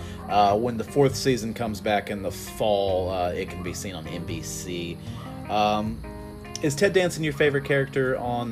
When 0.55 0.77
the 0.77 0.85
fourth 0.85 1.17
season 1.17 1.55
comes 1.55 1.81
back 1.81 2.11
in 2.11 2.23
the 2.23 2.31
fall, 2.31 3.12
it 3.29 3.49
can 3.49 3.62
be 3.62 3.73
seen 3.73 3.95
on 3.95 4.05
NBC. 4.05 4.99
Um, 5.49 5.99
is 6.62 6.77
Ted 6.77 6.93
Danson 6.93 7.25
your 7.25 7.33
favorite 7.33 7.65
character 7.65 8.17
on 8.19 8.51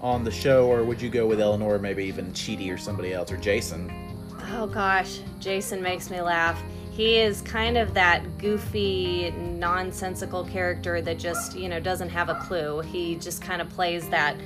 on 0.00 0.24
the 0.24 0.30
show, 0.30 0.66
or 0.66 0.84
would 0.84 1.00
you 1.00 1.10
go 1.10 1.26
with 1.26 1.40
Eleanor, 1.40 1.78
maybe 1.78 2.04
even 2.04 2.32
Chidi 2.32 2.72
or 2.72 2.78
somebody 2.78 3.12
else, 3.12 3.30
or 3.30 3.36
Jason? 3.36 3.92
oh 4.52 4.66
gosh, 4.66 5.20
Jason 5.38 5.82
makes 5.82 6.10
me 6.10 6.20
laugh. 6.20 6.60
He 6.90 7.18
is 7.18 7.40
kind 7.42 7.78
of 7.78 7.94
that 7.94 8.38
goofy, 8.38 9.30
nonsensical 9.30 10.44
character 10.44 11.00
that 11.00 11.18
just, 11.18 11.56
you 11.56 11.68
know, 11.68 11.80
doesn't 11.80 12.08
have 12.10 12.28
a 12.28 12.34
clue. 12.34 12.80
He 12.80 13.16
just 13.16 13.40
kind 13.40 13.62
of 13.62 13.68
plays 13.70 14.08
that 14.10 14.36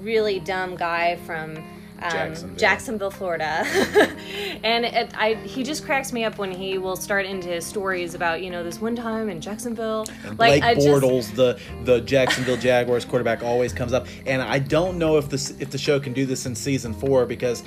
really 0.00 0.40
dumb 0.40 0.76
guy 0.76 1.16
from 1.16 1.56
um, 2.02 2.10
Jacksonville. 2.10 2.56
Jacksonville, 2.56 3.10
Florida. 3.10 3.44
and 4.64 4.84
it, 4.84 5.10
I, 5.16 5.34
he 5.34 5.62
just 5.62 5.84
cracks 5.84 6.12
me 6.12 6.24
up 6.24 6.38
when 6.38 6.50
he 6.50 6.78
will 6.78 6.96
start 6.96 7.26
into 7.26 7.48
his 7.48 7.66
stories 7.66 8.14
about, 8.14 8.42
you 8.42 8.50
know, 8.50 8.62
this 8.62 8.80
one 8.80 8.96
time 8.96 9.28
in 9.28 9.40
Jacksonville. 9.40 10.06
And 10.24 10.38
like, 10.38 10.60
Blake 10.60 10.62
I 10.62 10.74
just, 10.74 10.86
Bortles, 10.86 11.34
the 11.34 11.58
the 11.84 12.00
Jacksonville 12.00 12.56
Jaguars 12.56 13.04
quarterback, 13.04 13.42
always 13.42 13.72
comes 13.72 13.92
up, 13.92 14.06
and 14.26 14.42
I 14.42 14.58
don't 14.58 14.98
know 14.98 15.16
if 15.16 15.28
this 15.28 15.58
if 15.60 15.70
the 15.70 15.78
show 15.78 15.98
can 16.00 16.12
do 16.12 16.26
this 16.26 16.46
in 16.46 16.54
season 16.54 16.92
four 16.92 17.26
because 17.26 17.62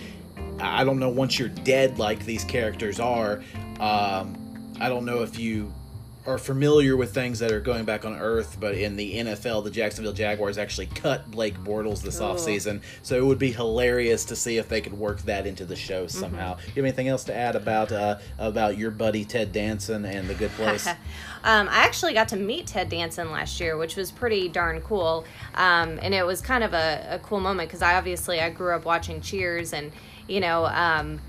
I 0.60 0.84
don't 0.84 1.00
know 1.00 1.10
once 1.10 1.40
you're 1.40 1.50
dead 1.50 2.00
like 2.00 2.26
these 2.26 2.44
characters 2.44 3.00
are. 3.00 3.42
Um, 3.80 4.36
I 4.80 4.90
don't 4.90 5.06
know 5.06 5.24
if 5.24 5.38
you 5.38 5.74
are 6.26 6.38
familiar 6.38 6.98
with 6.98 7.14
things 7.14 7.40
that 7.40 7.52
are 7.52 7.62
going 7.62 7.86
back 7.86 8.06
on 8.06 8.16
Earth, 8.16 8.58
but 8.60 8.76
in 8.76 8.96
the 8.98 9.16
NFL, 9.16 9.64
the 9.64 9.72
Jacksonville 9.72 10.14
Jaguars 10.14 10.58
actually 10.58 10.88
cut 10.88 11.32
Blake 11.32 11.58
Bortles 11.60 12.02
this 12.02 12.20
Ooh. 12.20 12.24
offseason. 12.24 12.82
So 13.04 13.18
it 13.18 13.26
would 13.26 13.40
be 13.40 13.52
hilarious 13.52 14.26
to 14.26 14.36
see 14.36 14.58
if 14.58 14.68
they 14.68 14.82
could 14.82 14.94
work 14.94 15.22
that 15.24 15.48
into 15.48 15.66
the 15.66 15.76
show 15.76 16.08
somehow. 16.08 16.56
Do 16.56 16.62
you 16.68 16.74
have 16.76 16.86
anything 16.86 17.08
else 17.08 17.24
to 17.26 17.36
add 17.36 17.56
about 17.56 17.92
uh, 17.92 18.20
about 18.38 18.78
your 18.78 18.92
buddy 18.92 19.24
Ted 19.24 19.52
Danson 19.54 20.06
and 20.06 20.28
the 20.30 20.36
Good 20.36 20.52
Place? 20.52 20.88
um, 21.44 21.70
I 21.70 21.86
actually 21.86 22.14
got 22.14 22.28
to 22.30 22.38
meet 22.38 22.68
Ted 22.68 22.90
Danson 22.90 23.32
last 23.32 23.60
year, 23.60 23.78
which 23.78 23.96
was 23.96 24.12
pretty 24.12 24.50
darn 24.50 24.82
cool. 24.82 25.26
Um, 25.56 26.00
and 26.02 26.14
it 26.14 26.26
was 26.26 26.42
kind 26.42 26.64
of 26.64 26.74
a, 26.74 27.08
a 27.12 27.20
cool 27.20 27.40
moment 27.40 27.70
because 27.70 27.82
I 27.82 27.96
obviously 27.96 28.42
I 28.42 28.50
grew 28.50 28.76
up 28.76 28.86
watching 28.86 29.22
Cheers 29.22 29.74
and 29.74 29.92
you 30.28 30.42
know 30.42 30.66
um, 30.66 31.22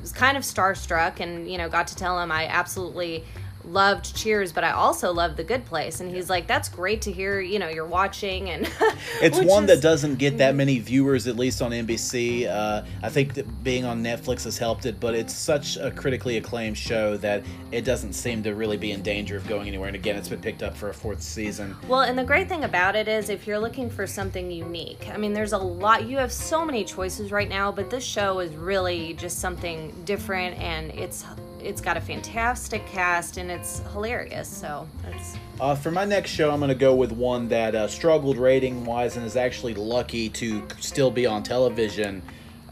was 0.00 0.12
kind 0.12 0.36
of 0.36 0.42
starstruck 0.42 1.20
and 1.20 1.50
you 1.50 1.58
know 1.58 1.68
got 1.68 1.86
to 1.88 1.96
tell 1.96 2.20
him 2.20 2.32
I 2.32 2.46
absolutely 2.46 3.24
loved 3.64 4.14
Cheers, 4.16 4.52
but 4.52 4.64
I 4.64 4.72
also 4.72 5.12
loved 5.12 5.36
The 5.36 5.44
Good 5.44 5.64
Place. 5.64 6.00
And 6.00 6.10
he's 6.14 6.28
like, 6.30 6.46
"That's 6.46 6.68
great 6.68 7.02
to 7.02 7.12
hear. 7.12 7.40
You 7.40 7.58
know, 7.58 7.68
you're 7.68 7.86
watching." 7.86 8.50
And 8.50 8.68
It's 9.22 9.38
one 9.40 9.64
is- 9.64 9.70
that 9.70 9.82
doesn't 9.82 10.16
get 10.16 10.38
that 10.38 10.54
many 10.54 10.78
viewers, 10.78 11.26
at 11.26 11.36
least 11.36 11.62
on 11.62 11.72
NBC. 11.72 12.46
Uh, 12.46 12.84
I 13.02 13.08
think 13.08 13.34
that 13.34 13.62
being 13.64 13.84
on 13.84 14.02
Netflix 14.02 14.44
has 14.44 14.58
helped 14.58 14.86
it, 14.86 14.98
but 15.00 15.14
it's 15.14 15.34
such 15.34 15.76
a 15.76 15.90
critically 15.90 16.36
acclaimed 16.36 16.78
show 16.78 17.16
that 17.18 17.42
it 17.72 17.84
doesn't 17.84 18.14
seem 18.14 18.42
to 18.44 18.54
really 18.54 18.76
be 18.76 18.92
in 18.92 19.02
danger 19.02 19.36
of 19.36 19.46
going 19.46 19.68
anywhere. 19.68 19.88
And 19.88 19.96
again, 19.96 20.16
it's 20.16 20.28
been 20.28 20.40
picked 20.40 20.62
up 20.62 20.76
for 20.76 20.88
a 20.90 20.94
fourth 20.94 21.22
season. 21.22 21.76
Well, 21.88 22.00
and 22.02 22.18
the 22.18 22.24
great 22.24 22.48
thing 22.48 22.64
about 22.64 22.96
it 22.96 23.08
is 23.08 23.28
if 23.28 23.46
you're 23.46 23.58
looking 23.58 23.90
for 23.90 24.06
something 24.06 24.50
unique, 24.50 25.08
I 25.12 25.16
mean, 25.16 25.32
there's 25.32 25.52
a 25.52 25.58
lot, 25.58 26.06
you 26.06 26.16
have 26.18 26.32
so 26.32 26.64
many 26.64 26.84
choices 26.84 27.30
right 27.32 27.48
now, 27.48 27.70
but 27.70 27.90
this 27.90 28.04
show 28.04 28.40
is 28.40 28.54
really 28.54 29.14
just 29.14 29.38
something 29.38 29.92
different 30.04 30.58
and 30.58 30.90
it's 30.92 31.24
it's 31.62 31.80
got 31.80 31.96
a 31.96 32.00
fantastic 32.00 32.86
cast 32.86 33.36
and 33.36 33.50
it's 33.50 33.80
hilarious. 33.92 34.48
So, 34.48 34.88
that's 35.02 35.36
Uh, 35.60 35.74
for 35.74 35.90
my 35.90 36.04
next 36.04 36.30
show, 36.30 36.50
I'm 36.50 36.60
going 36.60 36.68
to 36.68 36.74
go 36.74 36.94
with 36.94 37.12
one 37.12 37.48
that 37.48 37.74
uh, 37.74 37.88
struggled 37.88 38.36
rating 38.36 38.84
wise 38.84 39.16
and 39.16 39.26
is 39.26 39.36
actually 39.36 39.74
lucky 39.74 40.28
to 40.30 40.66
still 40.80 41.10
be 41.10 41.26
on 41.26 41.42
television. 41.42 42.22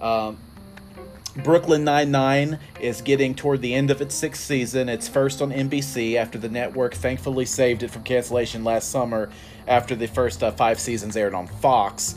Um, 0.00 0.38
Brooklyn 1.37 1.85
Nine-Nine 1.85 2.59
is 2.80 3.00
getting 3.00 3.35
toward 3.35 3.62
the 3.62 3.73
end 3.75 3.90
of 3.90 4.00
its 4.00 4.14
sixth 4.14 4.42
season. 4.42 4.88
It's 4.88 5.07
first 5.07 5.40
on 5.40 5.52
NBC 5.52 6.16
after 6.16 6.37
the 6.38 6.49
network 6.49 6.95
thankfully 6.95 7.45
saved 7.45 7.83
it 7.83 7.90
from 7.90 8.02
cancellation 8.02 8.64
last 8.64 8.90
summer 8.90 9.30
after 9.68 9.95
the 9.95 10.09
first 10.09 10.42
uh, 10.42 10.50
five 10.50 10.80
seasons 10.80 11.16
aired 11.16 11.35
on 11.35 11.47
Fox. 11.47 12.16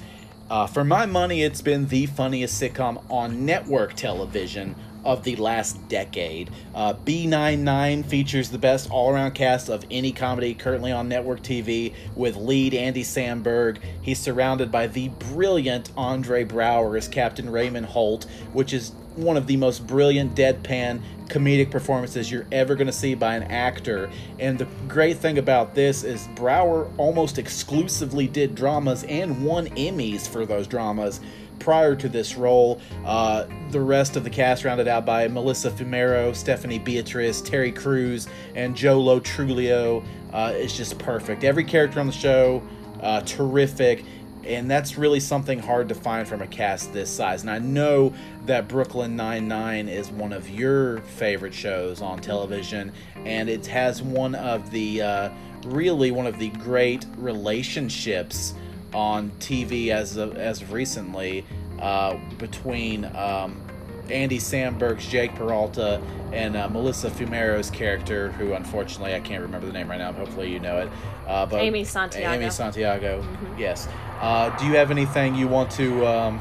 Uh, 0.50 0.68
for 0.68 0.84
my 0.84 1.06
money, 1.06 1.44
it's 1.44 1.62
been 1.62 1.88
the 1.88 2.08
funniest 2.08 2.62
sitcom 2.62 3.04
on 3.10 3.46
network 3.46 3.94
television 3.94 4.76
of 5.04 5.24
the 5.24 5.36
last 5.36 5.88
decade. 5.88 6.50
Uh, 6.74 6.94
B99 6.94 8.06
features 8.06 8.50
the 8.50 8.58
best 8.58 8.90
all 8.90 9.12
around 9.12 9.32
cast 9.32 9.70
of 9.70 9.86
any 9.90 10.12
comedy 10.12 10.54
currently 10.54 10.92
on 10.92 11.08
network 11.08 11.42
TV 11.42 11.94
with 12.16 12.36
lead 12.36 12.74
Andy 12.74 13.04
Samberg. 13.04 13.80
He's 14.02 14.20
surrounded 14.20 14.72
by 14.72 14.88
the 14.88 15.10
brilliant 15.10 15.92
Andre 15.98 16.44
Braugher 16.44 16.98
as 16.98 17.08
Captain 17.08 17.50
Raymond 17.50 17.88
Holt, 17.88 18.26
which 18.54 18.74
is 18.74 18.94
one 19.16 19.36
of 19.36 19.48
the 19.48 19.58
most 19.58 19.86
brilliant 19.86 20.36
deadpan 20.36 21.02
comedic 21.28 21.72
performances 21.72 22.32
you're 22.32 22.48
ever 22.52 22.76
going 22.76 22.88
to 22.88 22.94
see 22.94 23.16
by 23.16 23.36
an 23.36 23.44
actor. 23.44 24.10
And 24.40 24.58
the 24.58 24.68
great 24.88 25.18
thing 25.18 25.38
about 25.38 25.76
this 25.76 26.04
is 26.04 26.28
Brower 26.36 26.90
almost 26.98 27.38
exclusively 27.38 28.28
did 28.28 28.56
dramas 28.56 29.04
and 29.06 29.44
won 29.46 29.68
Emmys 29.70 30.28
for 30.28 30.46
those 30.46 30.68
dramas 30.68 31.20
prior 31.62 31.96
to 31.96 32.10
this 32.10 32.36
role. 32.36 32.82
Uh, 33.06 33.46
the 33.70 33.80
rest 33.80 34.16
of 34.16 34.24
the 34.24 34.30
cast 34.30 34.66
rounded 34.66 34.88
out 34.88 35.06
by 35.06 35.28
Melissa 35.28 35.72
Fumero, 35.72 36.36
Stephanie 36.36 36.80
Beatrice, 36.80 37.42
Terry 37.42 37.72
Crews, 37.72 38.28
and 38.56 38.76
Joe 38.76 39.00
Lo 39.00 39.20
Truglio 39.20 40.04
uh, 40.34 40.54
is 40.56 40.76
just 40.76 41.00
perfect. 41.00 41.44
Every 41.44 41.64
character 41.64 42.00
on 42.00 42.08
the 42.08 42.14
show, 42.14 42.62
uh, 43.02 43.22
terrific. 43.22 44.04
And 44.44 44.70
that's 44.70 44.98
really 44.98 45.20
something 45.20 45.60
hard 45.60 45.88
to 45.90 45.96
find 45.96 46.28
from 46.28 46.42
a 46.42 46.48
cast 46.48 46.92
this 46.94 47.12
size. 47.12 47.42
And 47.42 47.52
I 47.52 47.60
know 47.60 48.12
that 48.48 48.68
Brooklyn 48.68 49.16
Nine-Nine 49.16 49.88
is 49.88 50.10
one 50.10 50.34
of 50.34 50.50
your 50.50 50.98
favorite 51.02 51.54
shows 51.54 52.02
on 52.02 52.20
television, 52.20 52.92
and 53.18 53.48
it 53.50 53.68
has 53.68 54.02
one 54.02 54.34
of 54.34 54.72
the 54.72 55.04
uh, 55.04 55.30
really 55.68 56.10
one 56.10 56.26
of 56.26 56.40
the 56.40 56.50
great 56.50 57.06
relationships 57.18 58.56
on 58.94 59.32
TV 59.40 59.90
as 59.90 60.18
of, 60.18 60.36
as 60.36 60.62
of 60.62 60.74
recently 60.74 61.46
uh, 61.80 62.18
between 62.38 63.06
um, 63.16 63.62
Andy 64.10 64.38
Samberg's 64.38 65.08
Jake 65.08 65.34
Peralta 65.36 66.02
and 66.34 66.56
uh, 66.56 66.68
Melissa 66.70 67.10
Fumero's 67.10 67.70
character, 67.70 68.32
who 68.34 68.54
unfortunately 68.54 69.16
I 69.16 69.20
can't 69.20 69.42
remember 69.42 69.68
the 69.68 69.74
name 69.74 69.90
right 69.90 69.98
now. 69.98 70.12
But 70.12 70.26
hopefully 70.26 70.52
you 70.52 70.60
know 70.60 70.80
it. 70.80 70.90
Uh, 71.28 71.46
but 71.46 71.62
Amy 71.62 71.84
Santiago. 71.84 72.32
Amy 72.32 72.50
Santiago. 72.50 73.26
Yes. 73.58 73.88
Uh, 74.20 74.56
do 74.58 74.66
you 74.66 74.74
have 74.76 74.92
anything 74.92 75.36
you 75.36 75.48
want 75.48 75.72
to 75.72 76.06
um, 76.06 76.40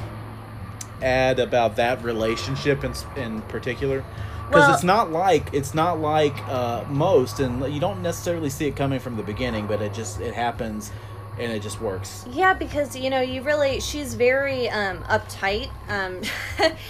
add 1.03 1.39
about 1.39 1.77
that 1.77 2.03
relationship 2.03 2.85
in 2.85 2.93
in 3.17 3.43
particular? 3.43 4.05
Because 4.49 4.67
Well- 4.67 4.75
it's 4.75 4.85
not 4.85 5.13
like 5.13 5.51
it's 5.53 5.75
not 5.75 6.01
like 6.01 6.37
uh, 6.49 6.85
most, 6.89 7.39
and 7.41 7.73
you 7.73 7.81
don't 7.81 8.03
necessarily 8.03 8.51
see 8.51 8.67
it 8.67 8.77
coming 8.77 8.99
from 8.99 9.17
the 9.17 9.23
beginning, 9.23 9.67
but 9.67 9.81
it 9.81 9.95
just 9.95 10.21
it 10.21 10.35
happens, 10.35 10.91
and 11.41 11.51
it 11.53 11.63
just 11.63 11.81
works. 11.81 12.25
Yeah, 12.31 12.55
because 12.55 12.95
you 12.97 13.11
know, 13.11 13.21
you 13.21 13.43
really 13.43 13.81
she's 13.81 14.15
very 14.15 14.69
um 14.69 14.99
uptight, 15.05 15.71
um 15.89 16.21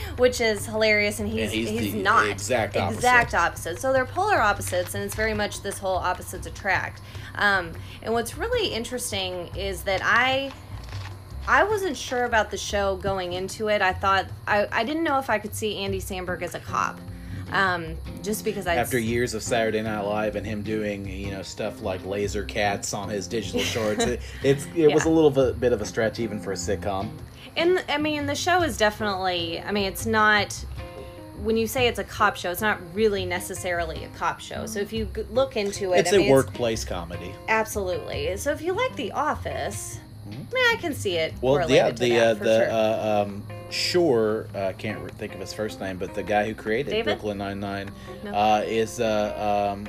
which 0.16 0.40
is 0.40 0.66
hilarious 0.66 1.21
and 1.21 1.28
he's 1.28 1.45
And 1.45 1.52
he's 1.52 1.69
he's, 1.71 1.92
the 1.95 2.02
not 2.02 2.26
exact 2.28 2.76
opposite. 2.76 2.99
exact 2.99 3.35
opposite. 3.35 3.78
So 3.80 3.92
they're 3.92 4.04
polar 4.04 4.40
opposites 4.40 4.95
and 4.95 5.04
it's 5.04 5.14
very 5.14 5.35
much 5.35 5.62
this 5.62 5.78
whole 5.78 5.97
opposites 5.97 6.47
attract. 6.47 7.00
Um 7.37 7.73
and 8.02 8.12
what's 8.12 8.37
really 8.37 8.69
interesting 8.75 9.50
is 9.57 9.83
that 9.85 10.00
I 10.04 10.52
I 11.49 11.64
wasn't 11.64 11.97
sure 11.97 12.25
about 12.25 12.50
the 12.50 12.59
show 12.59 12.97
going 12.97 13.33
into 13.33 13.69
it. 13.69 13.80
I 13.83 13.92
thought 13.92 14.26
I, 14.47 14.69
I 14.71 14.85
didn't 14.85 15.04
know 15.04 15.19
if 15.19 15.30
I 15.30 15.38
could 15.38 15.54
see 15.54 15.78
Andy 15.78 16.00
Samberg 16.00 16.42
as 16.42 16.54
a 16.54 16.61
cop. 16.61 17.00
Um, 17.52 17.97
just 18.23 18.45
because 18.45 18.66
I 18.66 18.76
After 18.76 18.99
years 18.99 19.35
of 19.35 19.42
Saturday 19.42 19.83
Night 19.83 20.02
Live 20.02 20.37
and 20.37 20.47
him 20.47 20.62
doing 20.62 21.07
you 21.09 21.30
know 21.30 21.42
stuff 21.42 21.83
like 21.83 22.04
laser 22.04 22.45
cats 22.45 22.92
on 22.95 23.09
his 23.09 23.26
digital 23.26 23.61
shorts, 23.75 24.04
it, 24.04 24.21
it's 24.42 24.66
it 24.75 24.92
was 24.92 25.04
a 25.04 25.11
little 25.11 25.30
bit, 25.30 25.59
bit 25.61 25.73
of 25.73 25.80
a 25.80 25.87
stretch 25.87 26.19
even 26.21 26.40
for 26.40 26.52
a 26.52 26.57
sitcom. 26.57 27.11
And 27.57 27.85
I 27.88 27.99
mean, 27.99 28.26
the 28.26 28.35
show 28.35 28.62
is 28.62 28.76
definitely. 28.76 29.61
I 29.61 29.73
mean, 29.73 29.85
it's 29.87 30.07
not. 30.07 30.52
When 31.42 31.57
you 31.57 31.66
say 31.66 31.88
it's 31.88 31.99
a 31.99 32.04
cop 32.04 32.37
show, 32.37 32.50
it's 32.50 32.61
not 32.61 32.78
really 32.95 33.25
necessarily 33.25 34.04
a 34.04 34.09
cop 34.11 34.40
show. 34.40 34.66
So 34.66 34.78
if 34.78 34.92
you 34.92 35.09
look 35.30 35.57
into 35.57 35.95
it, 35.95 36.00
It's 36.00 36.12
I 36.12 36.16
a 36.16 36.19
mean, 36.19 36.30
workplace 36.30 36.85
comedy. 36.85 37.35
absolutely. 37.49 38.37
So 38.37 38.52
if 38.52 38.61
you 38.61 38.75
like 38.75 38.95
The 38.97 39.11
Office, 39.12 39.99
I 40.26 40.30
mean, 40.30 40.47
I 40.54 40.76
can 40.80 40.92
see 40.95 41.16
it. 41.16 41.33
Well, 41.40 41.69
yeah, 41.71 41.90
the 41.92 42.19
uh, 42.21 42.35
the 42.35 42.59
sure. 42.66 42.71
uh, 42.71 43.23
um, 43.23 43.42
Schur, 43.71 44.55
uh, 44.55 44.73
can't 44.75 45.00
re- 45.00 45.11
think 45.17 45.35
of 45.35 45.41
his 45.41 45.53
first 45.53 45.81
name, 45.81 45.97
but 45.97 46.15
the 46.15 46.23
guy 46.23 46.47
who 46.47 46.55
created 46.55 46.91
David? 46.91 47.05
Brooklyn 47.05 47.39
Nine 47.39 47.61
Nine 47.61 47.91
No. 48.25 48.33
uh, 48.33 48.62
is 48.67 49.00
uh, 49.00 49.73
um, 49.77 49.87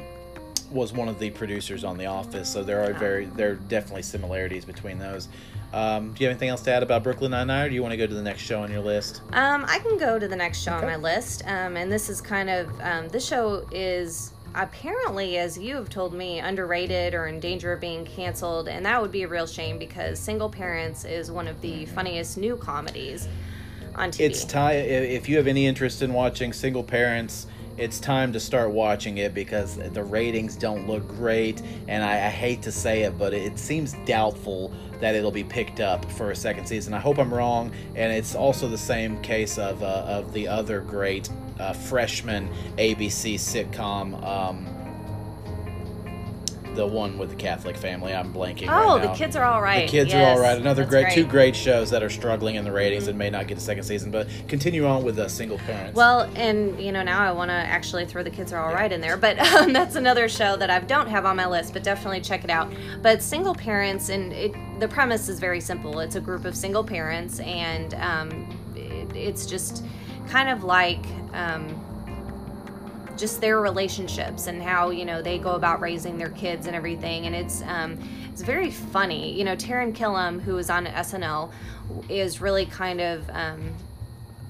was 0.72 0.94
one 0.94 1.10
of 1.10 1.20
the 1.20 1.30
producers 1.32 1.84
on 1.84 1.98
The 1.98 2.06
Office. 2.06 2.48
So 2.50 2.64
there 2.64 2.82
are 2.84 2.92
Oh. 2.96 3.00
very 3.00 3.26
there 3.26 3.52
are 3.52 3.56
definitely 3.56 4.04
similarities 4.04 4.66
between 4.66 5.00
those. 5.00 5.28
Um, 5.74 6.14
do 6.14 6.24
you 6.24 6.28
have 6.28 6.34
anything 6.36 6.50
else 6.50 6.62
to 6.64 6.72
add 6.72 6.84
about 6.84 7.02
Brooklyn 7.04 7.32
Nine 7.32 7.48
Nine, 7.48 7.66
or 7.66 7.70
do 7.70 7.76
you 7.76 7.82
want 7.82 7.92
to 7.94 7.98
go 7.98 8.06
to 8.08 8.14
the 8.14 8.22
next 8.22 8.42
show 8.42 8.62
on 8.62 8.72
your 8.72 8.82
list? 8.82 9.22
Um, 9.34 9.66
I 9.68 9.80
can 9.80 9.98
go 9.98 10.20
to 10.20 10.28
the 10.28 10.36
next 10.36 10.62
show 10.62 10.74
on 10.74 10.84
my 10.84 10.98
list. 10.98 11.44
Um, 11.48 11.78
and 11.78 11.92
this 11.92 12.10
is 12.10 12.22
kind 12.22 12.50
of 12.50 12.70
um, 12.82 13.08
this 13.10 13.26
show 13.26 13.66
is 13.72 14.34
apparently, 14.54 15.38
as 15.38 15.58
you 15.58 15.76
have 15.76 15.88
told 15.90 16.14
me, 16.14 16.40
underrated 16.40 17.14
or 17.14 17.28
in 17.28 17.40
danger 17.40 17.72
of 17.72 17.80
being 17.80 18.04
canceled, 18.06 18.68
and 18.68 18.86
that 18.86 19.02
would 19.02 19.12
be 19.12 19.24
a 19.24 19.28
real 19.28 19.48
shame 19.48 19.78
because 19.80 20.20
Single 20.20 20.50
Parents 20.50 21.06
is 21.06 21.32
one 21.32 21.48
of 21.48 21.62
the 21.62 21.86
funniest 21.88 22.38
new 22.38 22.58
comedies 22.58 23.30
on 23.96 24.12
TV. 24.12 24.22
It's 24.22 24.46
time. 24.46 24.76
If 24.76 25.30
you 25.30 25.38
have 25.38 25.48
any 25.48 25.68
interest 25.68 26.02
in 26.02 26.14
watching 26.14 26.54
Single 26.54 26.84
Parents, 26.84 27.48
it's 27.78 28.00
time 28.00 28.34
to 28.34 28.40
start 28.40 28.72
watching 28.72 29.18
it 29.18 29.34
because 29.34 29.78
the 29.78 30.04
ratings 30.04 30.56
don't 30.56 30.88
look 30.88 31.08
great, 31.08 31.62
and 31.88 32.04
I, 32.04 32.14
I 32.14 32.30
hate 32.30 32.62
to 32.64 32.72
say 32.72 33.04
it, 33.04 33.18
but 33.18 33.34
it 33.34 33.58
seems 33.58 33.96
doubtful 34.06 34.74
that 35.00 35.16
it'll 35.16 35.32
be 35.32 35.44
picked 35.44 35.80
up 35.80 36.06
for 36.12 36.32
a 36.32 36.36
second 36.36 36.68
season. 36.68 36.94
I 36.94 37.00
hope 37.00 37.18
I'm 37.18 37.34
wrong, 37.34 37.72
and 37.96 38.14
it's 38.14 38.36
also 38.36 38.68
the 38.68 38.78
same 38.78 39.20
case 39.22 39.58
of 39.58 39.82
uh, 39.82 40.04
of 40.08 40.34
the 40.34 40.48
other 40.48 40.82
great 40.82 41.30
uh, 41.60 41.74
freshman 41.74 42.50
ABC 42.78 43.36
sitcom. 43.36 44.24
Um, 44.24 44.81
the 46.76 46.86
one 46.86 47.18
with 47.18 47.30
the 47.30 47.36
Catholic 47.36 47.76
family. 47.76 48.14
I'm 48.14 48.34
blanking. 48.34 48.68
oh, 48.70 48.98
right 48.98 49.02
the 49.02 49.14
kids 49.14 49.36
are 49.36 49.44
all 49.44 49.62
right. 49.62 49.86
The 49.86 49.92
kids 49.92 50.14
are 50.14 50.24
all 50.24 50.40
right. 50.40 50.58
Another 50.58 50.84
that's 50.84 50.92
great, 50.92 51.14
two 51.14 51.26
great 51.26 51.56
shows 51.56 51.90
that 51.90 52.04
are 52.04 52.10
struggling 52.10 52.56
in 52.56 52.64
the 52.64 52.72
ratings 52.72 53.08
and 53.08 53.18
may 53.18 53.30
not 53.30 53.48
get 53.48 53.58
a 53.58 53.62
second 53.62 53.84
season. 53.84 54.12
But 54.12 54.28
continue 54.48 54.86
on 54.86 55.04
with 55.04 55.16
the 55.16 55.28
single 55.28 55.58
parents. 55.60 55.96
Well, 55.96 56.30
and 56.36 56.80
you 56.82 56.92
know 56.92 57.04
now 57.04 57.20
I 57.20 57.32
want 57.32 57.50
to 57.50 57.56
actually 57.56 58.06
throw 58.06 58.24
the 58.24 58.30
kids 58.30 58.54
are 58.54 58.64
all 58.64 58.74
right 58.74 58.92
in 58.92 59.02
there, 59.02 59.18
but 59.18 59.40
um, 59.54 59.74
that's 59.74 59.96
another 59.96 60.30
show 60.30 60.56
that 60.58 60.70
I 60.70 60.80
don't 60.80 61.08
have 61.08 61.26
on 61.26 61.36
my 61.36 61.48
list, 61.48 61.74
but 61.74 61.84
definitely 61.84 62.22
check 62.22 62.44
it 62.44 62.50
out. 62.50 62.72
But 63.02 63.22
single 63.22 63.56
parents, 63.56 64.10
and 64.10 64.32
it, 64.34 64.54
the 64.80 64.88
premise 64.88 65.30
is 65.30 65.40
very 65.40 65.62
simple. 65.62 66.00
It's 66.00 66.16
a 66.16 66.22
group 66.22 66.46
of 66.46 66.56
single 66.56 66.84
parents, 66.84 67.40
and 67.40 67.94
um, 67.96 68.74
it, 68.76 69.16
it's 69.16 69.46
just 69.46 69.84
kind 70.30 70.50
of 70.50 70.64
like. 70.64 71.06
Um, 71.34 71.86
just 73.22 73.40
their 73.40 73.62
relationships 73.62 74.48
and 74.48 74.62
how 74.62 74.90
you 74.90 75.06
know 75.06 75.22
they 75.22 75.38
go 75.38 75.52
about 75.52 75.80
raising 75.80 76.18
their 76.18 76.32
kids 76.32 76.68
and 76.68 76.76
everything. 76.76 77.28
And 77.28 77.36
it's 77.36 77.62
um, 77.62 77.98
it's 78.30 78.42
very 78.42 78.72
funny. 78.72 79.38
You 79.38 79.46
know, 79.46 79.56
Taran 79.56 79.94
Killam, 79.94 80.42
who 80.42 80.58
is 80.58 80.70
on 80.70 80.88
SNL, 80.88 81.52
is 82.10 82.42
really 82.42 82.66
kind 82.66 83.00
of 83.00 83.30
um, 83.30 83.74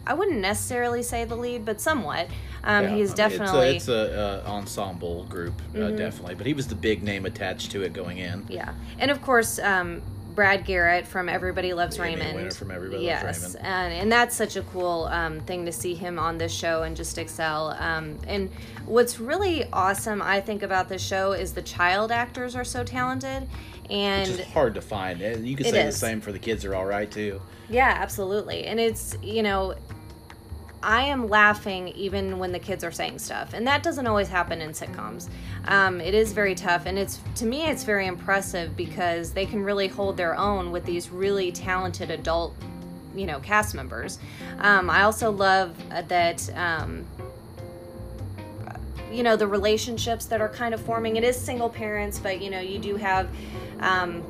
I 0.07 0.15
wouldn't 0.15 0.39
necessarily 0.39 1.03
say 1.03 1.25
the 1.25 1.35
lead, 1.35 1.65
but 1.65 1.79
somewhat. 1.79 2.27
Um, 2.63 2.85
Yeah, 2.85 2.95
he's 2.95 3.09
I 3.09 3.11
mean, 3.11 3.15
definitely 3.17 3.75
it's 3.75 3.87
a, 3.87 4.05
it's 4.05 4.13
a 4.13 4.47
uh, 4.47 4.49
ensemble 4.49 5.25
group, 5.25 5.61
uh, 5.75 5.91
definitely. 5.91 6.35
But 6.35 6.47
he 6.47 6.53
was 6.53 6.67
the 6.67 6.75
big 6.75 7.03
name 7.03 7.25
attached 7.25 7.71
to 7.71 7.83
it 7.83 7.91
going 7.93 8.19
in. 8.19 8.45
Yeah, 8.49 8.73
and 8.97 9.11
of 9.11 9.21
course, 9.21 9.59
um, 9.59 10.01
Brad 10.33 10.65
Garrett 10.65 11.05
from 11.05 11.27
Everybody 11.29 11.73
Loves 11.73 11.99
Raymond. 11.99 12.35
winner 12.35 12.51
from 12.51 12.71
Everybody 12.71 13.05
Loves 13.05 13.23
yes, 13.23 13.55
Raymond. 13.55 13.65
and 13.65 13.93
and 13.93 14.11
that's 14.11 14.35
such 14.35 14.55
a 14.55 14.61
cool 14.63 15.05
um, 15.11 15.39
thing 15.41 15.65
to 15.65 15.71
see 15.71 15.93
him 15.93 16.17
on 16.17 16.37
this 16.37 16.53
show 16.53 16.83
and 16.83 16.95
just 16.95 17.17
excel. 17.17 17.71
Um, 17.79 18.17
and 18.27 18.49
what's 18.85 19.19
really 19.19 19.65
awesome, 19.73 20.21
I 20.21 20.41
think, 20.41 20.63
about 20.63 20.89
this 20.89 21.05
show 21.05 21.33
is 21.33 21.53
the 21.53 21.61
child 21.61 22.11
actors 22.11 22.55
are 22.55 22.63
so 22.63 22.83
talented, 22.83 23.47
and 23.89 24.29
Which 24.29 24.39
is 24.39 24.47
hard 24.47 24.73
to 24.75 24.81
find. 24.81 25.21
And 25.21 25.45
You 25.47 25.55
could 25.55 25.65
It 25.67 25.71
say 25.71 25.85
the 25.85 25.91
same 25.91 26.21
for 26.21 26.31
the 26.31 26.39
kids 26.39 26.63
are 26.65 26.75
all 26.75 26.85
right 26.85 27.09
too. 27.11 27.41
Yeah, 27.69 27.95
absolutely. 27.99 28.65
And 28.65 28.79
it's, 28.79 29.17
you 29.21 29.43
know, 29.43 29.75
I 30.83 31.03
am 31.03 31.27
laughing 31.27 31.89
even 31.89 32.39
when 32.39 32.51
the 32.51 32.59
kids 32.59 32.83
are 32.83 32.91
saying 32.91 33.19
stuff. 33.19 33.53
And 33.53 33.67
that 33.67 33.83
doesn't 33.83 34.07
always 34.07 34.27
happen 34.27 34.61
in 34.61 34.71
sitcoms. 34.71 35.29
Um, 35.65 36.01
it 36.01 36.13
is 36.13 36.33
very 36.33 36.55
tough. 36.55 36.85
And 36.85 36.97
it's, 36.97 37.19
to 37.35 37.45
me, 37.45 37.67
it's 37.67 37.83
very 37.83 38.07
impressive 38.07 38.75
because 38.75 39.31
they 39.31 39.45
can 39.45 39.63
really 39.63 39.87
hold 39.87 40.17
their 40.17 40.35
own 40.35 40.71
with 40.71 40.85
these 40.85 41.09
really 41.09 41.51
talented 41.51 42.09
adult, 42.09 42.55
you 43.15 43.25
know, 43.25 43.39
cast 43.39 43.75
members. 43.75 44.17
Um, 44.59 44.89
I 44.89 45.03
also 45.03 45.31
love 45.31 45.75
that. 45.89 46.49
Um, 46.55 47.05
you 49.11 49.23
know 49.23 49.35
the 49.35 49.45
relationships 49.45 50.25
that 50.27 50.39
are 50.39 50.47
kind 50.47 50.73
of 50.73 50.79
forming 50.79 51.17
it 51.17 51.23
is 51.25 51.37
single 51.37 51.67
parents 51.67 52.17
but 52.17 52.41
you 52.41 52.49
know 52.49 52.61
you 52.61 52.79
do 52.79 52.95
have 52.95 53.27
um, 53.81 54.23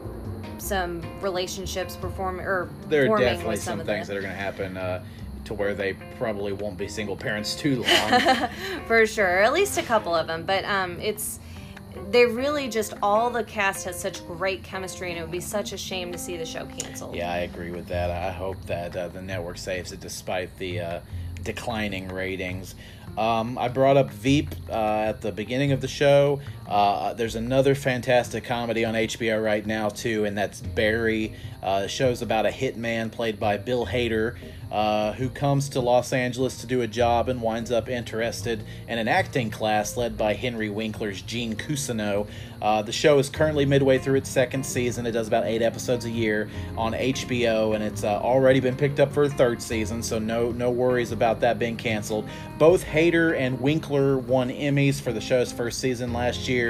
some 0.58 1.02
relationships 1.22 1.96
perform 1.96 2.40
or 2.40 2.68
There 2.88 3.12
are 3.12 3.20
definitely 3.20 3.58
some, 3.58 3.78
some 3.78 3.86
things 3.86 4.08
that 4.08 4.18
are 4.18 4.22
going 4.22 4.34
to 4.34 4.40
happen 4.40 4.78
uh, 4.78 5.04
to 5.46 5.54
where 5.54 5.74
they 5.74 5.94
probably 6.18 6.54
won't 6.54 6.78
be 6.78 6.88
single 6.88 7.16
parents 7.16 7.56
too 7.56 7.84
long. 8.12 8.50
for 8.88 9.06
sure 9.06 9.42
at 9.42 9.54
least 9.54 9.78
a 9.78 9.84
couple 9.84 10.14
of 10.16 10.28
them 10.28 10.44
but 10.46 10.64
um 10.66 11.00
it's 11.00 11.40
they 12.10 12.26
really 12.26 12.70
just 12.70 12.94
all 13.02 13.30
the 13.30 13.44
cast 13.44 13.86
has 13.86 14.00
such 14.00 14.26
great 14.26 14.64
chemistry 14.64 15.10
and 15.10 15.20
it 15.20 15.22
would 15.22 15.32
be 15.32 15.42
such 15.42 15.74
a 15.74 15.78
shame 15.78 16.12
to 16.12 16.18
see 16.18 16.38
the 16.38 16.46
show 16.46 16.66
canceled 16.66 17.16
yeah, 17.16 17.32
I 17.32 17.40
agree 17.40 17.72
with 17.72 17.88
that. 17.88 18.10
I 18.10 18.32
hope 18.32 18.62
that 18.66 18.96
uh, 18.96 19.10
the 19.10 19.22
network 19.22 19.58
saves 19.58 19.92
it 19.92 20.00
despite 20.00 20.58
the 20.58 20.80
uh, 20.80 21.00
declining 21.44 22.08
ratings. 22.08 22.76
Um, 23.18 23.58
I 23.58 23.68
brought 23.68 23.98
up 23.98 24.10
Veep 24.10 24.50
uh, 24.70 24.74
at 24.74 25.22
the 25.22 25.32
beginning 25.32 25.72
of 25.74 25.82
the 25.82 25.88
show. 25.88 26.40
Uh, 26.72 27.14
there's 27.14 27.36
another 27.36 27.76
fantastic 27.76 28.46
comedy 28.46 28.86
on 28.86 28.94
HBO 28.94 29.44
right 29.44 29.66
now 29.66 29.90
too, 29.90 30.24
and 30.24 30.38
that's 30.38 30.62
Barry. 30.62 31.34
Uh, 31.62 31.86
show's 31.86 32.22
about 32.22 32.46
a 32.46 32.50
hitman 32.50 33.12
played 33.12 33.40
by 33.40 33.58
Bill 33.58 33.86
Hader, 33.86 34.38
uh, 34.72 35.12
who 35.14 35.30
comes 35.30 35.68
to 35.70 35.82
Los 35.82 36.14
Angeles 36.14 36.62
to 36.62 36.66
do 36.68 36.82
a 36.82 36.88
job 36.88 37.28
and 37.28 37.42
winds 37.42 37.72
up 37.72 37.90
interested 37.90 38.64
in 38.88 38.98
an 38.98 39.10
acting 39.10 39.52
class 39.52 39.98
led 39.98 40.18
by 40.18 40.34
Henry 40.34 40.70
Winkler's 40.70 41.22
Gene 41.22 41.56
Cousineau. 41.56 42.26
Uh, 42.62 42.82
the 42.82 42.92
show 42.92 43.20
is 43.20 43.30
currently 43.30 43.66
midway 43.66 43.98
through 43.98 44.16
its 44.16 44.30
second 44.30 44.66
season. 44.66 45.06
It 45.06 45.12
does 45.12 45.28
about 45.28 45.46
eight 45.46 45.62
episodes 45.62 46.06
a 46.06 46.10
year 46.10 46.50
on 46.78 46.94
HBO, 46.94 47.76
and 47.76 47.84
it's 47.84 48.04
uh, 48.04 48.20
already 48.20 48.60
been 48.60 48.78
picked 48.78 49.00
up 49.00 49.12
for 49.12 49.24
a 49.24 49.30
third 49.30 49.62
season, 49.62 50.02
so 50.02 50.20
no 50.20 50.52
no 50.52 50.72
worries 50.72 51.12
about 51.12 51.42
that 51.42 51.60
being 51.60 51.76
canceled. 51.76 52.28
Both 52.58 52.86
Hader 52.86 53.38
and 53.38 53.60
Winkler 53.60 54.18
won 54.18 54.50
Emmys 54.50 55.02
for 55.02 55.12
the 55.12 55.22
show's 55.22 55.52
first 55.52 55.80
season 55.80 56.14
last 56.14 56.48
year. 56.48 56.61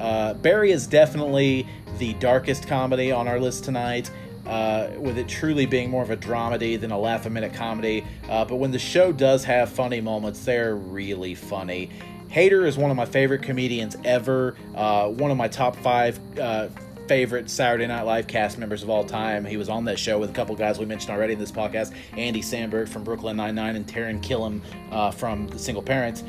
Uh, 0.00 0.34
Barry 0.34 0.72
is 0.72 0.86
definitely 0.86 1.66
the 1.98 2.14
darkest 2.14 2.66
comedy 2.66 3.12
on 3.12 3.28
our 3.28 3.38
list 3.38 3.64
tonight, 3.64 4.10
uh, 4.46 4.88
with 4.98 5.16
it 5.16 5.28
truly 5.28 5.66
being 5.66 5.90
more 5.90 6.02
of 6.02 6.10
a 6.10 6.16
dramedy 6.16 6.78
than 6.78 6.90
a 6.90 6.98
laugh 6.98 7.26
a 7.26 7.30
minute 7.30 7.54
comedy. 7.54 8.04
Uh, 8.28 8.44
but 8.44 8.56
when 8.56 8.70
the 8.70 8.78
show 8.78 9.12
does 9.12 9.44
have 9.44 9.70
funny 9.70 10.00
moments, 10.00 10.44
they're 10.44 10.76
really 10.76 11.34
funny. 11.34 11.90
Hader 12.28 12.66
is 12.66 12.76
one 12.76 12.90
of 12.90 12.96
my 12.96 13.06
favorite 13.06 13.42
comedians 13.42 13.96
ever, 14.04 14.56
uh, 14.74 15.08
one 15.08 15.30
of 15.30 15.36
my 15.36 15.48
top 15.48 15.76
five. 15.76 16.18
Uh, 16.38 16.68
favorite 17.06 17.50
Saturday 17.50 17.86
Night 17.86 18.02
Live 18.02 18.26
cast 18.26 18.58
members 18.58 18.82
of 18.82 18.88
all 18.88 19.04
time. 19.04 19.44
He 19.44 19.56
was 19.56 19.68
on 19.68 19.84
that 19.84 19.98
show 19.98 20.18
with 20.18 20.30
a 20.30 20.32
couple 20.32 20.56
guys 20.56 20.78
we 20.78 20.86
mentioned 20.86 21.10
already 21.10 21.34
in 21.34 21.38
this 21.38 21.52
podcast 21.52 21.94
Andy 22.16 22.40
Samberg 22.40 22.88
from 22.88 23.04
Brooklyn 23.04 23.36
Nine-Nine 23.36 23.76
and 23.76 23.86
Taran 23.86 24.22
Killam 24.22 24.62
uh, 24.90 25.10
from 25.10 25.46
The 25.48 25.58
Single 25.58 25.82
Parents. 25.82 26.24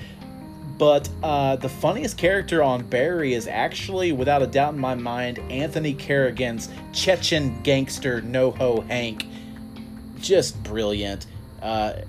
But 0.78 1.10
uh, 1.24 1.56
the 1.56 1.70
funniest 1.70 2.18
character 2.18 2.62
on 2.62 2.84
Barry 2.84 3.34
is 3.34 3.48
actually, 3.48 4.12
without 4.12 4.42
a 4.42 4.48
doubt 4.48 4.74
in 4.74 4.80
my 4.80 4.96
mind, 4.96 5.40
Anthony 5.50 5.94
Carrigan's 5.94 6.70
Chechen 6.92 7.62
gangster 7.64 8.22
NoHo 8.22 8.86
Hank. 8.88 9.26
Just 10.20 10.62
brilliant. 10.64 11.28
Uh, 11.62 12.02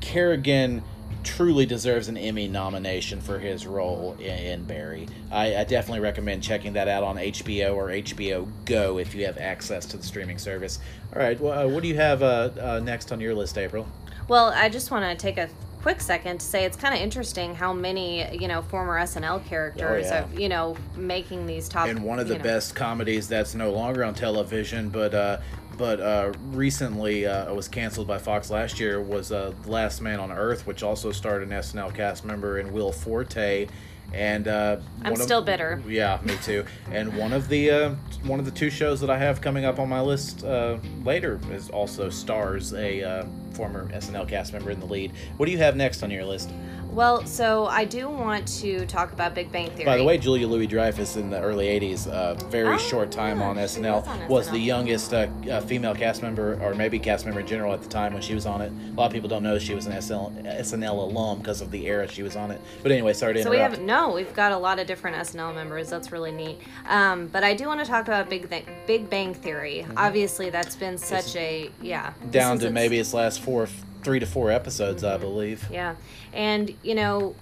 Kerrigan 0.00 0.82
truly 1.24 1.64
deserves 1.64 2.08
an 2.08 2.16
Emmy 2.16 2.48
nomination 2.48 3.20
for 3.20 3.38
his 3.38 3.66
role 3.66 4.16
in, 4.18 4.26
in 4.26 4.64
Barry. 4.64 5.06
I, 5.30 5.56
I 5.56 5.64
definitely 5.64 6.00
recommend 6.00 6.42
checking 6.42 6.74
that 6.74 6.88
out 6.88 7.02
on 7.04 7.16
HBO 7.16 7.74
or 7.74 7.88
HBO 7.88 8.48
Go 8.64 8.98
if 8.98 9.14
you 9.14 9.24
have 9.26 9.38
access 9.38 9.86
to 9.86 9.96
the 9.96 10.02
streaming 10.02 10.38
service. 10.38 10.80
All 11.14 11.22
right, 11.22 11.40
well, 11.40 11.66
uh, 11.66 11.68
what 11.68 11.82
do 11.82 11.88
you 11.88 11.96
have 11.96 12.22
uh, 12.22 12.50
uh, 12.60 12.80
next 12.82 13.12
on 13.12 13.20
your 13.20 13.34
list, 13.34 13.56
Aprille? 13.56 13.86
Well, 14.28 14.52
I 14.54 14.68
just 14.68 14.90
want 14.90 15.04
to 15.04 15.20
take 15.20 15.38
a 15.38 15.48
quick 15.82 16.00
second 16.00 16.38
to 16.38 16.46
say 16.46 16.64
it's 16.64 16.76
kind 16.76 16.94
of 16.94 17.00
interesting 17.00 17.54
how 17.54 17.72
many, 17.72 18.34
you 18.36 18.46
know, 18.46 18.62
former 18.62 18.98
SNL 19.00 19.44
characters 19.46 20.06
Oh, 20.06 20.08
yeah. 20.14 20.24
are, 20.24 20.40
you 20.40 20.48
know, 20.48 20.76
making 20.96 21.46
these 21.46 21.68
top. 21.68 21.88
and 21.88 22.02
one 22.04 22.18
of 22.20 22.28
the 22.28 22.38
know- 22.38 22.44
best 22.44 22.74
comedies 22.74 23.28
that's 23.28 23.54
no 23.54 23.70
longer 23.72 24.04
on 24.04 24.14
television, 24.14 24.88
but 24.88 25.12
uh, 25.14 25.38
but 25.78 26.00
uh, 26.00 26.32
recently 26.50 27.26
uh, 27.26 27.52
was 27.52 27.66
canceled 27.66 28.06
by 28.06 28.18
Fox 28.18 28.50
last 28.50 28.78
year 28.78 29.00
was 29.00 29.32
uh, 29.32 29.52
The 29.64 29.70
Last 29.70 30.00
Man 30.00 30.20
on 30.20 30.30
Earth, 30.30 30.66
which 30.66 30.82
also 30.82 31.10
starred 31.12 31.42
an 31.42 31.48
SNL 31.48 31.94
cast 31.94 32.24
member 32.24 32.58
in 32.58 32.72
Will 32.72 32.92
Forte. 32.92 33.66
And 34.14 34.46
uh, 34.48 34.76
I'm 35.02 35.12
one 35.12 35.20
of- 35.20 35.24
still 35.26 35.42
bitter. 35.42 35.82
Yeah, 35.88 36.18
me 36.22 36.36
too. 36.42 36.64
and 36.90 37.16
one 37.16 37.32
of 37.32 37.48
the 37.48 37.70
uh, 37.70 37.94
one 38.24 38.38
of 38.38 38.44
the 38.44 38.50
two 38.50 38.70
shows 38.70 39.00
that 39.00 39.10
I 39.10 39.18
have 39.18 39.40
coming 39.40 39.64
up 39.64 39.78
on 39.78 39.88
my 39.88 40.00
list 40.00 40.44
uh, 40.44 40.78
later 41.04 41.40
is 41.50 41.70
also 41.70 42.10
stars 42.10 42.72
a 42.74 43.02
uh, 43.02 43.26
former 43.52 43.88
SNL 43.88 44.28
cast 44.28 44.52
member 44.52 44.70
in 44.70 44.80
the 44.80 44.86
lead. 44.86 45.12
What 45.36 45.46
do 45.46 45.52
you 45.52 45.58
have 45.58 45.76
next 45.76 46.02
on 46.02 46.10
your 46.10 46.24
list? 46.24 46.50
Well, 46.92 47.24
so 47.24 47.66
I 47.66 47.86
do 47.86 48.06
want 48.06 48.46
to 48.60 48.84
talk 48.84 49.12
about 49.12 49.34
Big 49.34 49.50
Bang 49.50 49.70
Theory. 49.70 49.86
By 49.86 49.96
the 49.96 50.04
way, 50.04 50.18
Julia 50.18 50.46
Louis 50.46 50.66
Dreyfus 50.66 51.16
in 51.16 51.30
the 51.30 51.40
early 51.40 51.66
'80s, 51.66 52.06
uh, 52.06 52.34
very 52.50 52.74
Oh, 52.74 52.76
short 52.78 53.10
time 53.10 53.40
yeah, 53.40 53.48
on 53.48 53.56
SNL, 53.56 54.00
was 54.00 54.08
on 54.08 54.28
was 54.28 54.50
the 54.50 54.58
youngest 54.58 55.14
uh, 55.14 55.26
uh, 55.50 55.62
female 55.62 55.94
cast 55.94 56.20
member, 56.20 56.58
or 56.62 56.74
maybe 56.74 56.98
cast 56.98 57.24
member 57.24 57.40
in 57.40 57.46
general 57.46 57.72
at 57.72 57.82
the 57.82 57.88
time 57.88 58.12
when 58.12 58.20
she 58.20 58.34
was 58.34 58.44
on 58.44 58.60
it. 58.60 58.70
A 58.70 58.94
lot 58.94 59.06
of 59.06 59.12
people 59.12 59.28
don't 59.30 59.42
know 59.42 59.58
she 59.58 59.74
was 59.74 59.86
an 59.86 59.92
SNL, 59.92 60.44
SNL 60.60 60.90
alum 61.10 61.38
because 61.38 61.62
of 61.62 61.70
the 61.70 61.86
era 61.86 62.06
she 62.06 62.22
was 62.22 62.36
on 62.36 62.50
it. 62.50 62.60
But 62.82 62.92
anyway, 62.92 63.14
sorry 63.14 63.34
to 63.34 63.42
So 63.42 63.50
we 63.50 63.56
have 63.56 63.80
no, 63.80 64.12
we've 64.12 64.34
got 64.34 64.52
a 64.52 64.58
lot 64.58 64.78
of 64.78 64.86
different 64.86 65.16
SNL 65.16 65.54
members. 65.54 65.88
That's 65.88 66.12
really 66.12 66.30
neat. 66.32 66.58
Um, 66.86 67.28
but 67.28 67.42
I 67.42 67.54
do 67.54 67.66
want 67.68 67.80
to 67.80 67.86
talk 67.86 68.06
about 68.06 68.28
Big 68.28 68.50
Bang, 68.50 68.66
Big 68.86 69.08
Bang 69.08 69.32
Theory. 69.32 69.86
Obviously, 69.96 70.50
that's 70.50 70.76
been 70.76 70.98
such 70.98 71.36
a 71.36 71.70
yeah. 71.80 72.10
Mm-hmm. 72.10 72.30
Down 72.30 72.58
to 72.58 72.66
it's- 72.66 72.74
maybe 72.74 72.98
its 72.98 73.14
last 73.14 73.40
four, 73.40 73.66
three 74.02 74.18
to 74.20 74.26
four 74.26 74.50
episodes, 74.50 75.04
I 75.04 75.16
believe. 75.16 75.66
Yeah, 75.70 75.96
and 76.32 76.74
you 76.82 76.94
know, 76.94 77.34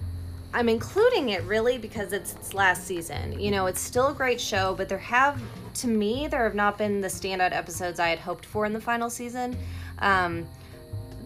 I'm 0.53 0.67
including 0.67 1.29
it 1.29 1.43
really 1.43 1.77
because 1.77 2.13
it's 2.13 2.33
its 2.33 2.53
last 2.53 2.85
season. 2.85 3.39
You 3.39 3.51
know, 3.51 3.67
it's 3.67 3.79
still 3.79 4.09
a 4.09 4.13
great 4.13 4.41
show, 4.41 4.75
but 4.75 4.89
there 4.89 4.97
have, 4.97 5.41
to 5.75 5.87
me, 5.87 6.27
there 6.27 6.43
have 6.43 6.55
not 6.55 6.77
been 6.77 7.01
the 7.01 7.07
standout 7.07 7.53
episodes 7.53 7.99
I 7.99 8.09
had 8.09 8.19
hoped 8.19 8.45
for 8.45 8.65
in 8.65 8.73
the 8.73 8.81
final 8.81 9.09
season. 9.09 9.57
Um, 9.99 10.45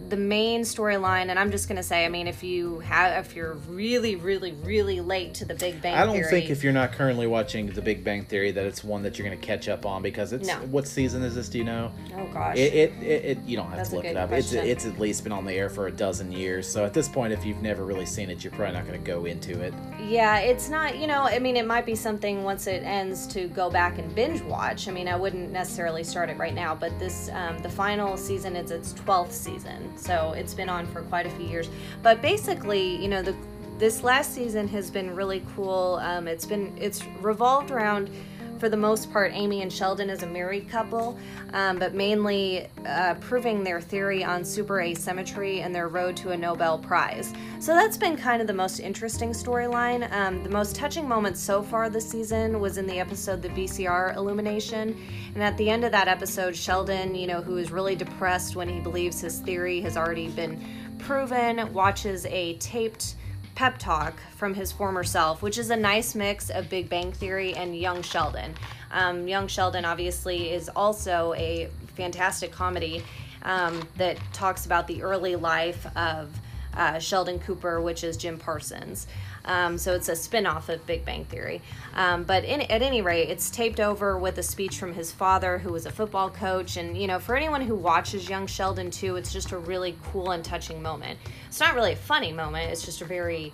the 0.08 0.16
main 0.16 0.62
storyline, 0.62 1.28
and 1.30 1.38
I'm 1.38 1.50
just 1.50 1.68
gonna 1.68 1.82
say, 1.82 2.04
I 2.04 2.08
mean, 2.08 2.26
if 2.26 2.42
you 2.42 2.80
have, 2.80 3.24
if 3.26 3.34
you're 3.34 3.54
really, 3.68 4.16
really, 4.16 4.52
really 4.52 5.00
late 5.00 5.34
to 5.34 5.44
the 5.44 5.54
Big 5.54 5.80
Bang 5.82 5.94
I 5.94 6.04
don't 6.06 6.14
Theory, 6.16 6.30
think 6.30 6.50
if 6.50 6.62
you're 6.62 6.72
not 6.72 6.92
currently 6.92 7.26
watching 7.26 7.66
The 7.66 7.82
Big 7.82 8.04
Bang 8.04 8.24
Theory 8.24 8.50
that 8.52 8.64
it's 8.66 8.84
one 8.84 9.02
that 9.02 9.18
you're 9.18 9.26
going 9.26 9.38
to 9.38 9.46
catch 9.46 9.68
up 9.68 9.84
on 9.86 10.02
because 10.02 10.32
it's 10.32 10.46
No. 10.46 10.54
what 10.70 10.86
season 10.86 11.22
is 11.22 11.34
this? 11.34 11.48
Do 11.48 11.58
you 11.58 11.64
know? 11.64 11.92
oh 12.16 12.26
gosh, 12.32 12.56
It, 12.56 12.74
it, 12.74 12.92
it, 13.02 13.24
it 13.24 13.38
you 13.44 13.56
don't 13.56 13.66
have 13.68 13.76
That's 13.78 13.90
to 13.90 13.96
look 13.96 14.04
it 14.04 14.16
up. 14.16 14.30
It's 14.32 14.50
question. 14.52 14.68
it's 14.68 14.86
at 14.86 14.98
least 14.98 15.22
been 15.24 15.32
on 15.32 15.44
the 15.44 15.52
air 15.52 15.68
for 15.68 15.86
a 15.86 15.92
dozen 15.92 16.30
years. 16.32 16.68
So 16.68 16.84
at 16.84 16.94
this 16.94 17.08
point, 17.08 17.32
if 17.32 17.44
you've 17.44 17.62
never 17.62 17.84
really 17.84 18.06
seen 18.06 18.30
it, 18.30 18.44
you're 18.44 18.52
probably 18.52 18.74
not 18.74 18.86
going 18.86 18.98
to 19.00 19.06
go 19.06 19.24
into 19.24 19.60
it. 19.60 19.74
Yeah, 20.00 20.38
it's 20.38 20.68
not, 20.68 20.98
you 20.98 21.06
know, 21.06 21.22
I 21.22 21.38
mean, 21.38 21.56
it 21.56 21.66
might 21.66 21.86
be 21.86 21.94
something 21.94 22.44
once 22.44 22.66
it 22.66 22.82
ends 22.84 23.26
to 23.28 23.48
go 23.48 23.70
back 23.70 23.98
and 23.98 24.14
binge 24.14 24.40
watch. 24.42 24.88
I 24.88 24.92
mean, 24.92 25.08
I 25.08 25.16
wouldn't 25.16 25.50
necessarily 25.50 26.04
start 26.04 26.30
it 26.30 26.36
right 26.38 26.54
now, 26.54 26.74
but 26.74 26.96
this, 26.98 27.28
um, 27.32 27.58
the 27.60 27.68
final 27.70 28.16
season 28.16 28.54
is 28.56 28.70
its 28.70 28.92
12th 28.94 29.32
season. 29.32 29.95
So 29.96 30.32
it's 30.32 30.54
been 30.54 30.68
on 30.68 30.86
for 30.86 31.02
quite 31.02 31.26
a 31.26 31.30
few 31.30 31.46
years. 31.46 31.68
But 32.02 32.22
basically, 32.22 32.96
you 32.96 33.08
know, 33.08 33.22
the, 33.22 33.34
this 33.78 34.02
last 34.02 34.34
season 34.34 34.68
has 34.68 34.90
been 34.90 35.14
really 35.14 35.42
cool. 35.54 35.98
Um, 36.02 36.28
it's 36.28 36.46
been, 36.46 36.76
it's 36.78 37.04
revolved 37.20 37.70
around 37.70 38.10
for 38.58 38.68
the 38.68 38.76
most 38.76 39.12
part, 39.12 39.32
Amy 39.34 39.62
and 39.62 39.72
Sheldon 39.72 40.10
is 40.10 40.22
a 40.22 40.26
married 40.26 40.68
couple, 40.68 41.18
um, 41.52 41.78
but 41.78 41.94
mainly 41.94 42.68
uh, 42.86 43.14
proving 43.20 43.62
their 43.62 43.80
theory 43.80 44.24
on 44.24 44.44
super 44.44 44.80
asymmetry 44.80 45.60
and 45.60 45.74
their 45.74 45.88
road 45.88 46.16
to 46.18 46.30
a 46.30 46.36
Nobel 46.36 46.78
Prize. 46.78 47.32
So 47.60 47.74
that's 47.74 47.96
been 47.96 48.16
kind 48.16 48.40
of 48.40 48.46
the 48.46 48.54
most 48.54 48.80
interesting 48.80 49.30
storyline. 49.30 50.10
Um, 50.12 50.42
the 50.42 50.50
most 50.50 50.76
touching 50.76 51.08
moment 51.08 51.36
so 51.36 51.62
far 51.62 51.90
this 51.90 52.08
season 52.08 52.60
was 52.60 52.78
in 52.78 52.86
the 52.86 52.98
episode 52.98 53.42
The 53.42 53.48
VCR 53.50 54.16
Illumination. 54.16 54.96
And 55.34 55.42
at 55.42 55.56
the 55.56 55.68
end 55.70 55.84
of 55.84 55.92
that 55.92 56.08
episode, 56.08 56.56
Sheldon, 56.56 57.14
you 57.14 57.26
know, 57.26 57.42
who 57.42 57.56
is 57.56 57.70
really 57.70 57.96
depressed 57.96 58.56
when 58.56 58.68
he 58.68 58.80
believes 58.80 59.20
his 59.20 59.40
theory 59.40 59.80
has 59.82 59.96
already 59.96 60.28
been 60.28 60.60
proven, 60.98 61.72
watches 61.72 62.26
a 62.26 62.54
taped 62.54 63.16
pep 63.56 63.78
talk 63.78 64.20
from 64.36 64.54
his 64.54 64.70
former 64.70 65.02
self, 65.02 65.42
which 65.42 65.58
is 65.58 65.70
a 65.70 65.76
nice 65.76 66.14
mix 66.14 66.50
of 66.50 66.68
Big 66.68 66.88
Bang 66.88 67.10
Theory 67.10 67.54
and 67.54 67.76
Young 67.76 68.02
Sheldon. 68.02 68.54
Um, 68.92 69.26
Young 69.26 69.48
Sheldon 69.48 69.84
obviously 69.84 70.52
is 70.52 70.68
also 70.76 71.34
a 71.36 71.68
fantastic 71.96 72.52
comedy 72.52 73.02
um, 73.42 73.88
that 73.96 74.18
talks 74.34 74.66
about 74.66 74.86
the 74.86 75.02
early 75.02 75.36
life 75.36 75.86
of 75.96 76.30
uh, 76.74 76.98
Sheldon 76.98 77.38
Cooper, 77.38 77.80
which 77.80 78.04
is 78.04 78.18
Jim 78.18 78.38
Parsons. 78.38 79.06
Um, 79.46 79.78
so 79.78 79.94
it's 79.94 80.08
a 80.08 80.16
spin-off 80.16 80.68
of 80.68 80.84
Big 80.86 81.04
Bang 81.04 81.24
Theory. 81.24 81.62
Um, 81.94 82.24
but 82.24 82.44
in, 82.44 82.62
at 82.62 82.82
any 82.82 83.00
rate, 83.02 83.30
it's 83.30 83.48
taped 83.50 83.78
over 83.80 84.18
with 84.18 84.38
a 84.38 84.42
speech 84.42 84.78
from 84.78 84.92
his 84.94 85.12
father, 85.12 85.58
who 85.58 85.72
was 85.72 85.86
a 85.86 85.90
football 85.90 86.30
coach. 86.30 86.76
And, 86.76 86.96
you 86.98 87.06
know, 87.06 87.18
for 87.18 87.36
anyone 87.36 87.60
who 87.60 87.74
watches 87.76 88.28
Young 88.28 88.46
Sheldon 88.46 88.90
too, 88.90 89.16
it's 89.16 89.32
just 89.32 89.52
a 89.52 89.58
really 89.58 89.96
cool 90.12 90.32
and 90.32 90.44
touching 90.44 90.82
moment. 90.82 91.18
It's 91.46 91.60
not 91.60 91.74
really 91.74 91.92
a 91.92 91.96
funny 91.96 92.32
moment, 92.32 92.70
it's 92.72 92.84
just 92.84 93.00
a 93.00 93.04
very 93.04 93.52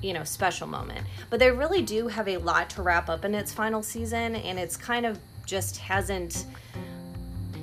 you 0.00 0.12
know 0.12 0.24
special 0.24 0.66
moment 0.66 1.06
but 1.30 1.38
they 1.38 1.48
really 1.48 1.80
do 1.80 2.08
have 2.08 2.26
a 2.26 2.36
lot 2.38 2.68
to 2.68 2.82
wrap 2.82 3.08
up 3.08 3.24
in 3.24 3.36
its 3.36 3.52
final 3.52 3.84
season 3.84 4.34
and 4.34 4.58
it's 4.58 4.76
kind 4.76 5.06
of 5.06 5.16
just 5.46 5.76
hasn't 5.76 6.44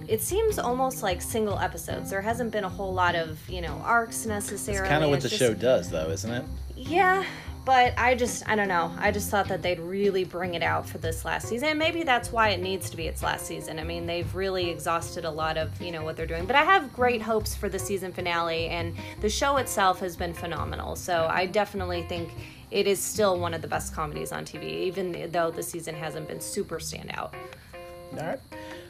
it 0.07 0.21
seems 0.21 0.57
almost 0.57 1.03
like 1.03 1.21
single 1.21 1.59
episodes 1.59 2.09
there 2.09 2.21
hasn't 2.21 2.49
been 2.51 2.63
a 2.63 2.69
whole 2.69 2.93
lot 2.93 3.13
of 3.13 3.37
you 3.49 3.59
know 3.59 3.81
arcs 3.83 4.25
necessarily 4.25 4.79
It's 4.83 4.89
Kind 4.89 5.03
of 5.03 5.09
what 5.09 5.15
It's 5.17 5.23
the 5.23 5.29
just- 5.31 5.39
show 5.41 5.53
does, 5.53 5.89
though, 5.89 6.09
isn't 6.11 6.31
it? 6.31 6.45
yeah, 6.77 7.25
but 7.69 7.93
I 7.99 8.15
just 8.15 8.49
I 8.49 8.55
don't 8.55 8.67
know. 8.67 8.91
I 8.97 9.11
just 9.11 9.29
thought 9.29 9.47
that 9.49 9.61
they'd 9.61 9.79
really 9.79 10.23
bring 10.23 10.55
it 10.55 10.63
out 10.63 10.89
for 10.89 10.97
this 10.97 11.23
last 11.23 11.47
season. 11.47 11.69
And 11.69 11.77
maybe 11.77 12.01
that's 12.01 12.31
why 12.31 12.49
it 12.49 12.59
needs 12.59 12.89
to 12.89 12.97
be 12.97 13.05
its 13.05 13.21
last 13.21 13.45
season. 13.45 13.77
I 13.77 13.83
mean, 13.83 14.07
they've 14.07 14.33
really 14.33 14.71
exhausted 14.71 15.23
a 15.23 15.29
lot 15.29 15.55
of, 15.55 15.79
you 15.79 15.91
know, 15.91 16.03
what 16.03 16.17
they're 16.17 16.25
doing. 16.25 16.47
But 16.47 16.55
I 16.55 16.63
have 16.63 16.91
great 16.91 17.21
hopes 17.21 17.53
for 17.53 17.69
the 17.69 17.77
season 17.77 18.11
finale 18.11 18.69
and 18.69 18.95
the 19.21 19.29
show 19.29 19.57
itself 19.57 19.99
has 19.99 20.17
been 20.17 20.33
phenomenal. 20.33 20.95
So 20.95 21.27
I 21.29 21.45
definitely 21.45 22.01
think 22.01 22.31
it 22.71 22.87
is 22.87 22.99
still 22.99 23.39
one 23.39 23.53
of 23.53 23.61
the 23.61 23.67
best 23.67 23.93
comedies 23.93 24.31
on 24.31 24.45
TV, 24.45 24.63
even 24.63 25.29
though 25.29 25.51
the 25.51 25.61
season 25.61 25.93
hasn't 25.93 26.27
been 26.27 26.41
super 26.41 26.79
standout. 26.79 27.35
All 28.13 28.19
right. 28.19 28.39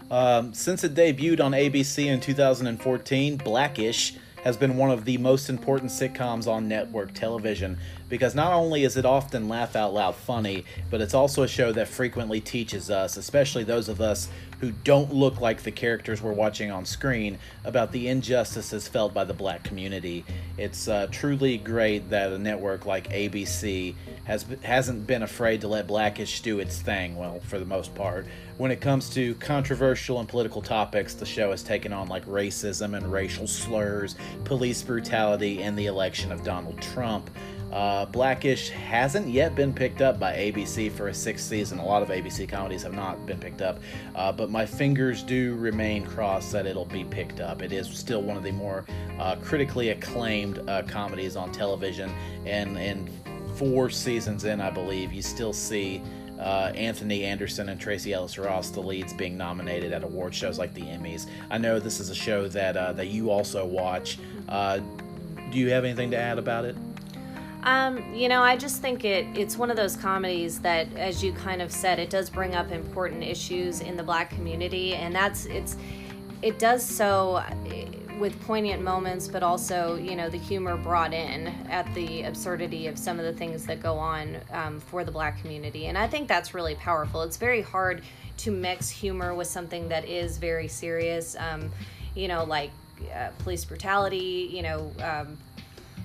Um, 0.09 0.53
since 0.53 0.85
it 0.85 0.95
debuted 0.95 1.41
on 1.41 1.51
ABC 1.51 2.05
in 2.05 2.21
2014, 2.21 3.35
Blackish 3.35 4.15
has 4.43 4.55
been 4.55 4.77
one 4.77 4.89
of 4.89 5.05
the 5.05 5.17
most 5.17 5.49
important 5.49 5.91
sitcoms 5.91 6.47
on 6.47 6.67
network 6.67 7.13
television 7.13 7.77
because 8.09 8.35
not 8.35 8.51
only 8.51 8.83
is 8.83 8.97
it 8.97 9.05
often 9.05 9.47
laugh 9.47 9.75
out 9.75 9.93
loud 9.93 10.15
funny, 10.15 10.65
but 10.89 10.99
it's 10.99 11.13
also 11.13 11.43
a 11.43 11.47
show 11.47 11.71
that 11.71 11.87
frequently 11.87 12.41
teaches 12.41 12.89
us, 12.89 13.15
especially 13.15 13.63
those 13.63 13.87
of 13.87 14.01
us 14.01 14.29
who 14.59 14.71
don't 14.71 15.13
look 15.13 15.39
like 15.39 15.63
the 15.63 15.71
characters 15.71 16.21
we're 16.21 16.33
watching 16.33 16.69
on 16.69 16.85
screen, 16.85 17.37
about 17.63 17.91
the 17.93 18.09
injustices 18.09 18.87
felt 18.87 19.13
by 19.13 19.23
the 19.23 19.33
black 19.33 19.63
community. 19.63 20.25
It's 20.57 20.87
uh, 20.87 21.07
truly 21.11 21.57
great 21.57 22.09
that 22.09 22.33
a 22.33 22.37
network 22.37 22.85
like 22.85 23.09
ABC 23.09 23.95
has 24.25 24.45
hasn't 24.61 25.07
been 25.07 25.23
afraid 25.23 25.61
to 25.61 25.67
let 25.67 25.87
Blackish 25.87 26.41
do 26.41 26.59
its 26.59 26.81
thing. 26.81 27.15
Well, 27.15 27.39
for 27.39 27.57
the 27.57 27.65
most 27.65 27.95
part, 27.95 28.25
when 28.57 28.71
it 28.71 28.81
comes 28.81 29.09
to 29.11 29.33
controversial 29.35 30.19
and 30.19 30.27
political 30.27 30.61
topics, 30.61 31.13
the 31.13 31.25
show 31.25 31.51
has 31.51 31.63
taken 31.63 31.93
on 31.93 32.09
like 32.09 32.25
racism 32.25 32.97
and 32.97 33.09
racial 33.09 33.47
slurs, 33.47 34.15
police 34.43 34.83
brutality, 34.83 35.63
and 35.63 35.79
the 35.79 35.85
election 35.85 36.33
of 36.33 36.43
Donald 36.43 36.81
Trump. 36.81 37.29
Uh, 37.71 38.05
Blackish 38.05 38.69
hasn't 38.69 39.27
yet 39.27 39.55
been 39.55 39.73
picked 39.73 40.01
up 40.01 40.19
by 40.19 40.33
ABC 40.33 40.91
for 40.91 41.09
a 41.09 41.13
sixth 41.13 41.45
season. 41.45 41.79
A 41.79 41.85
lot 41.85 42.01
of 42.01 42.09
ABC 42.09 42.47
comedies 42.47 42.83
have 42.83 42.93
not 42.93 43.25
been 43.25 43.39
picked 43.39 43.61
up, 43.61 43.79
uh, 44.15 44.31
but 44.31 44.49
my 44.49 44.65
fingers 44.65 45.23
do 45.23 45.55
remain 45.55 46.05
crossed 46.05 46.51
that 46.51 46.65
it'll 46.65 46.85
be 46.85 47.03
picked 47.03 47.39
up. 47.39 47.61
It 47.61 47.71
is 47.71 47.87
still 47.87 48.21
one 48.21 48.37
of 48.37 48.43
the 48.43 48.51
more 48.51 48.85
uh, 49.19 49.35
critically 49.37 49.89
acclaimed 49.89 50.59
uh, 50.67 50.83
comedies 50.83 51.35
on 51.35 51.51
television, 51.51 52.11
and 52.45 52.77
and 52.77 53.09
four 53.55 53.89
seasons 53.89 54.45
in, 54.45 54.61
I 54.61 54.69
believe, 54.69 55.11
you 55.11 55.21
still 55.21 55.53
see 55.53 56.01
uh, 56.39 56.71
Anthony 56.73 57.25
Anderson 57.25 57.69
and 57.69 57.79
Tracee 57.79 58.13
Ellis 58.13 58.37
Ross, 58.37 58.69
the 58.69 58.79
leads, 58.79 59.13
being 59.13 59.37
nominated 59.37 59.91
at 59.91 60.03
award 60.03 60.33
shows 60.33 60.57
like 60.57 60.73
the 60.73 60.81
Emmys. 60.81 61.27
I 61.51 61.57
know 61.57 61.79
this 61.79 61.99
is 61.99 62.09
a 62.09 62.15
show 62.15 62.47
that 62.47 62.77
uh, 62.77 62.93
that 62.93 63.07
you 63.07 63.29
also 63.29 63.65
watch. 63.65 64.17
Uh, 64.47 64.79
do 65.51 65.57
you 65.57 65.69
have 65.71 65.83
anything 65.83 66.11
to 66.11 66.17
add 66.17 66.37
about 66.37 66.63
it? 66.63 66.75
Um, 67.63 68.13
you 68.13 68.29
know, 68.29 68.41
I 68.41 68.55
just 68.55 68.81
think 68.81 69.03
it 69.03 69.25
it's 69.37 69.57
one 69.57 69.69
of 69.69 69.75
those 69.75 69.95
comedies 69.95 70.59
that, 70.61 70.93
as 70.95 71.23
you 71.23 71.33
kind 71.33 71.61
of 71.61 71.71
said, 71.71 71.99
it 71.99 72.09
does 72.09 72.29
bring 72.29 72.55
up 72.55 72.71
important 72.71 73.23
issues 73.23 73.81
in 73.81 73.97
the 73.97 74.03
black 74.03 74.29
community, 74.29 74.95
and 74.95 75.13
that's 75.13 75.45
it's 75.45 75.75
it 76.41 76.57
does 76.57 76.85
so 76.85 77.43
eh, 77.67 77.85
with 78.17 78.39
poignant 78.45 78.81
moments, 78.81 79.27
but 79.27 79.43
also 79.43 79.95
you 79.95 80.15
know 80.15 80.29
the 80.29 80.37
humor 80.37 80.77
brought 80.77 81.13
in 81.13 81.47
at 81.69 81.93
the 81.95 82.23
absurdity 82.23 82.87
of 82.87 82.97
some 82.97 83.19
of 83.19 83.25
the 83.25 83.33
things 83.33 83.65
that 83.65 83.81
go 83.81 83.97
on 83.97 84.37
um, 84.51 84.79
for 84.79 85.03
the 85.03 85.11
black 85.11 85.41
community, 85.41 85.87
and 85.87 85.97
I 85.97 86.07
think 86.07 86.29
that's 86.29 86.53
really 86.53 86.75
powerful. 86.75 87.23
It's 87.23 87.37
very 87.37 87.61
hard 87.61 88.03
to 88.37 88.51
mix 88.51 88.89
humor 88.89 89.35
with 89.35 89.47
something 89.47 89.89
that 89.89 90.07
is 90.07 90.37
very 90.37 90.69
serious, 90.69 91.35
um, 91.37 91.69
you 92.15 92.29
know, 92.29 92.45
like 92.45 92.71
uh, 93.13 93.31
police 93.39 93.65
brutality, 93.65 94.49
you 94.49 94.61
know. 94.61 94.93
Um, 95.03 95.37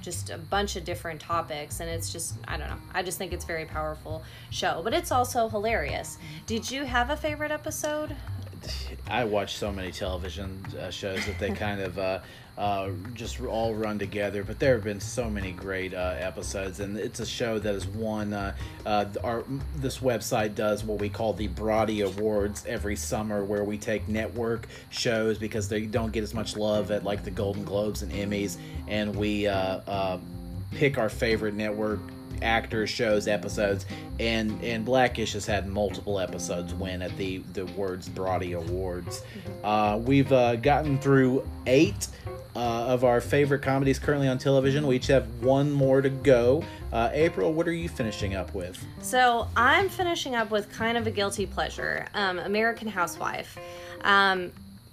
just 0.04 0.30
a 0.30 0.38
bunch 0.38 0.76
of 0.76 0.84
different 0.84 1.20
topics 1.20 1.80
and 1.80 1.88
it's 1.88 2.12
just 2.12 2.34
i 2.46 2.56
don't 2.56 2.68
know 2.68 2.76
i 2.92 3.02
just 3.02 3.16
think 3.16 3.32
it's 3.32 3.44
very 3.44 3.64
powerful 3.64 4.22
show 4.50 4.82
but 4.84 4.92
it's 4.92 5.10
also 5.10 5.48
hilarious. 5.48 6.18
Did 6.46 6.70
you 6.70 6.84
have 6.84 7.10
a 7.10 7.16
favorite 7.16 7.50
episode? 7.50 8.14
I 9.08 9.24
watch 9.24 9.56
so 9.56 9.70
many 9.72 9.92
television 9.92 10.64
uh, 10.80 10.90
shows 10.90 11.24
that 11.26 11.38
they 11.38 11.50
kind 11.50 11.80
of 11.80 11.98
uh, 11.98 12.20
uh, 12.56 12.90
just 13.14 13.40
all 13.40 13.74
run 13.74 13.98
together. 13.98 14.44
But 14.44 14.58
there 14.58 14.74
have 14.74 14.84
been 14.84 15.00
so 15.00 15.28
many 15.28 15.52
great 15.52 15.94
uh, 15.94 16.14
episodes, 16.18 16.80
and 16.80 16.96
it's 16.96 17.20
a 17.20 17.26
show 17.26 17.58
that 17.58 17.74
has 17.74 17.86
won. 17.86 18.32
Uh, 18.32 18.54
uh, 18.86 19.06
our 19.22 19.44
this 19.76 19.98
website 19.98 20.54
does 20.54 20.84
what 20.84 21.00
we 21.00 21.08
call 21.08 21.32
the 21.32 21.48
Brody 21.48 22.02
Awards 22.02 22.64
every 22.66 22.96
summer, 22.96 23.44
where 23.44 23.64
we 23.64 23.78
take 23.78 24.08
network 24.08 24.68
shows 24.90 25.38
because 25.38 25.68
they 25.68 25.86
don't 25.86 26.12
get 26.12 26.22
as 26.22 26.34
much 26.34 26.56
love 26.56 26.90
at 26.90 27.04
like 27.04 27.24
the 27.24 27.30
Golden 27.30 27.64
Globes 27.64 28.02
and 28.02 28.12
Emmys, 28.12 28.56
and 28.88 29.14
we 29.14 29.46
uh, 29.46 29.56
uh, 29.86 30.18
pick 30.72 30.98
our 30.98 31.08
favorite 31.08 31.54
network 31.54 32.00
actors, 32.42 32.90
shows, 32.90 33.26
episodes, 33.28 33.86
and 34.20 34.62
and 34.62 34.84
Blackish 34.84 35.32
has 35.32 35.46
had 35.46 35.66
multiple 35.66 36.18
episodes 36.18 36.74
win 36.74 37.02
at 37.02 37.16
the 37.16 37.38
the 37.52 37.66
Words 37.66 38.08
Brody 38.08 38.52
Awards. 38.52 39.22
Uh, 39.62 40.00
we've 40.02 40.32
uh, 40.32 40.56
gotten 40.56 40.98
through 40.98 41.48
eight. 41.66 42.08
Uh, 42.56 42.58
of 42.86 43.02
our 43.02 43.20
favorite 43.20 43.62
comedies 43.62 43.98
currently 43.98 44.28
on 44.28 44.38
television. 44.38 44.86
We 44.86 44.94
each 44.96 45.08
have 45.08 45.26
one 45.42 45.72
more 45.72 46.00
to 46.00 46.08
go. 46.08 46.62
Uh, 46.92 47.08
Aprille, 47.10 47.52
what 47.52 47.66
are 47.66 47.72
you 47.72 47.88
finishing 47.88 48.36
up 48.36 48.54
with? 48.54 48.78
so 49.02 49.48
i'm 49.56 49.88
finishing 49.88 50.36
up 50.36 50.52
with 50.52 50.70
kind 50.72 50.96
of 50.96 51.06
a 51.08 51.10
guilty 51.10 51.46
pleasure 51.46 52.06
um, 52.14 52.38
american 52.38 52.86
housewife 52.86 53.58
um, 54.02 54.52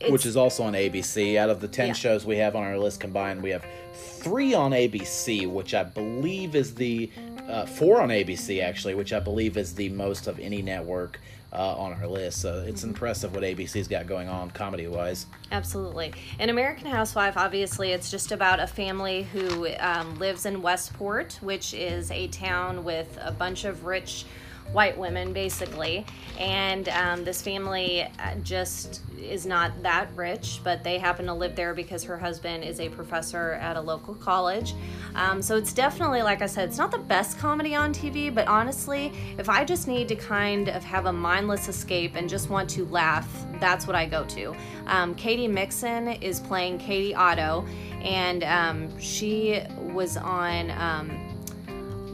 Which 0.10 0.26
is 0.26 0.36
also 0.36 0.64
on 0.64 0.74
ABC. 0.74 1.36
Out 1.38 1.52
of 1.52 1.62
the 1.62 1.68
10 1.68 1.88
Yeah. 1.90 1.94
shows 1.94 2.26
we 2.26 2.38
have 2.38 2.56
on 2.56 2.64
our 2.64 2.80
list 2.80 3.00
combined, 3.00 3.44
we 3.44 3.52
have 3.52 3.64
three 3.94 4.56
on 4.56 4.72
ABC, 4.72 5.46
which 5.52 5.76
I 5.76 5.84
believe 5.84 6.56
is 6.56 6.74
the. 6.74 7.12
Uh, 7.48 7.66
four 7.66 8.00
on 8.02 8.10
ABC, 8.10 8.64
actually, 8.64 8.96
which 8.96 9.12
I 9.14 9.20
believe 9.20 9.58
is 9.58 9.76
the 9.76 9.90
most 9.90 10.26
of 10.28 10.40
any 10.40 10.62
network 10.62 11.20
uh, 11.54 11.76
on 11.76 11.94
our 11.94 12.08
list. 12.08 12.42
So 12.42 12.64
it's 12.66 12.84
impressive 12.84 13.34
what 13.34 13.44
ABC's 13.44 13.88
got 13.88 14.08
going 14.08 14.30
on 14.30 14.52
comedy 14.52 14.88
wise. 14.88 15.26
Absolutely. 15.52 16.14
In 16.40 16.50
American 16.50 16.88
Housewife, 16.88 17.38
obviously, 17.38 17.92
it's 17.92 18.10
just 18.10 18.32
about 18.32 18.60
a 18.60 18.68
family 18.68 19.24
who 19.24 19.68
um, 19.80 20.18
lives 20.18 20.46
in 20.46 20.62
Westport, 20.62 21.40
which 21.42 21.74
is 21.74 22.10
a 22.12 22.28
town 22.28 22.84
with 22.84 23.18
a 23.22 23.32
bunch 23.32 23.66
of 23.66 23.86
rich 23.86 24.26
white 24.74 24.98
women, 24.98 25.34
basically. 25.34 26.06
And 26.40 26.90
um, 26.90 27.24
this 27.24 27.42
family 27.42 28.02
uh, 28.02 28.36
just 28.42 29.02
is 29.20 29.46
not 29.46 29.84
that 29.84 30.10
rich, 30.16 30.60
but 30.64 30.84
they 30.84 30.98
happen 30.98 31.26
to 31.28 31.34
live 31.34 31.56
there 31.56 31.74
because 31.74 32.04
her 32.04 32.18
husband 32.18 32.64
is 32.64 32.80
a 32.80 32.90
professor 32.90 33.54
at 33.54 33.78
a 33.78 33.82
local 33.82 34.16
college. 34.16 34.74
Um, 35.14 35.42
so 35.42 35.56
it's 35.56 35.74
definitely, 35.74 36.22
like 36.24 36.42
I 36.42 36.48
said, 36.48 36.70
it's 36.70 36.78
not 36.78 36.92
the 36.92 36.98
best 36.98 37.38
comedy 37.38 37.76
on 37.76 37.94
TV, 37.94 38.34
but 38.34 38.48
honestly, 38.48 39.14
if 39.38 39.50
I 39.50 39.64
just 39.64 39.88
need 39.88 40.08
to 40.08 40.16
kind 40.16 40.70
of 40.70 40.84
have 40.84 41.06
a 41.06 41.14
mindless 41.14 41.68
escape 41.68 42.16
and 42.16 42.28
just 42.28 42.50
want 42.50 42.70
to 42.72 42.86
laugh, 42.86 43.28
that's 43.60 43.86
what 43.86 43.96
I 43.96 44.06
go 44.06 44.24
to. 44.26 44.56
Um, 44.88 45.14
Katy 45.16 45.48
Mixon 45.48 46.08
is 46.08 46.40
playing 46.40 46.80
Katie 46.80 47.14
Otto, 47.14 47.66
and 48.02 48.44
um, 48.44 49.00
she 49.00 49.62
was 49.78 50.18
on. 50.18 50.72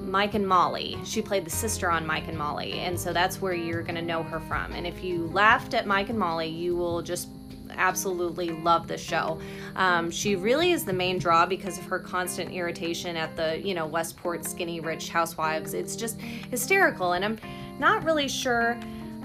Mike 0.07 0.33
and 0.33 0.47
Molly. 0.47 0.97
She 1.03 1.21
played 1.21 1.45
the 1.45 1.51
sister 1.51 1.91
on 1.91 2.05
Mike 2.05 2.27
and 2.27 2.37
Molly, 2.37 2.79
and 2.79 2.99
so 2.99 3.13
that's 3.13 3.41
where 3.41 3.53
you're 3.53 3.81
going 3.81 3.95
to 3.95 4.01
know 4.01 4.23
her 4.23 4.39
from. 4.39 4.71
And 4.73 4.87
if 4.87 5.03
you 5.03 5.27
laughed 5.27 5.73
at 5.73 5.85
Mike 5.85 6.09
and 6.09 6.17
Molly, 6.17 6.47
you 6.47 6.75
will 6.75 7.01
just 7.01 7.29
absolutely 7.71 8.49
love 8.49 8.87
the 8.87 8.97
show. 8.97 9.39
Um, 9.75 10.09
she 10.09 10.35
really 10.35 10.71
is 10.71 10.85
the 10.85 10.93
main 10.93 11.19
draw 11.19 11.45
because 11.45 11.77
of 11.77 11.85
her 11.85 11.99
constant 11.99 12.51
irritation 12.51 13.15
at 13.15 13.35
the, 13.35 13.61
you 13.61 13.73
know, 13.73 13.85
Westport 13.85 14.45
skinny 14.45 14.79
rich 14.79 15.09
housewives. 15.09 15.73
It's 15.73 15.95
just 15.95 16.19
hysterical, 16.19 17.13
and 17.13 17.23
I'm 17.23 17.37
not 17.79 18.03
really 18.03 18.27
sure. 18.27 18.79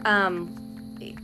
Um, 0.04 0.61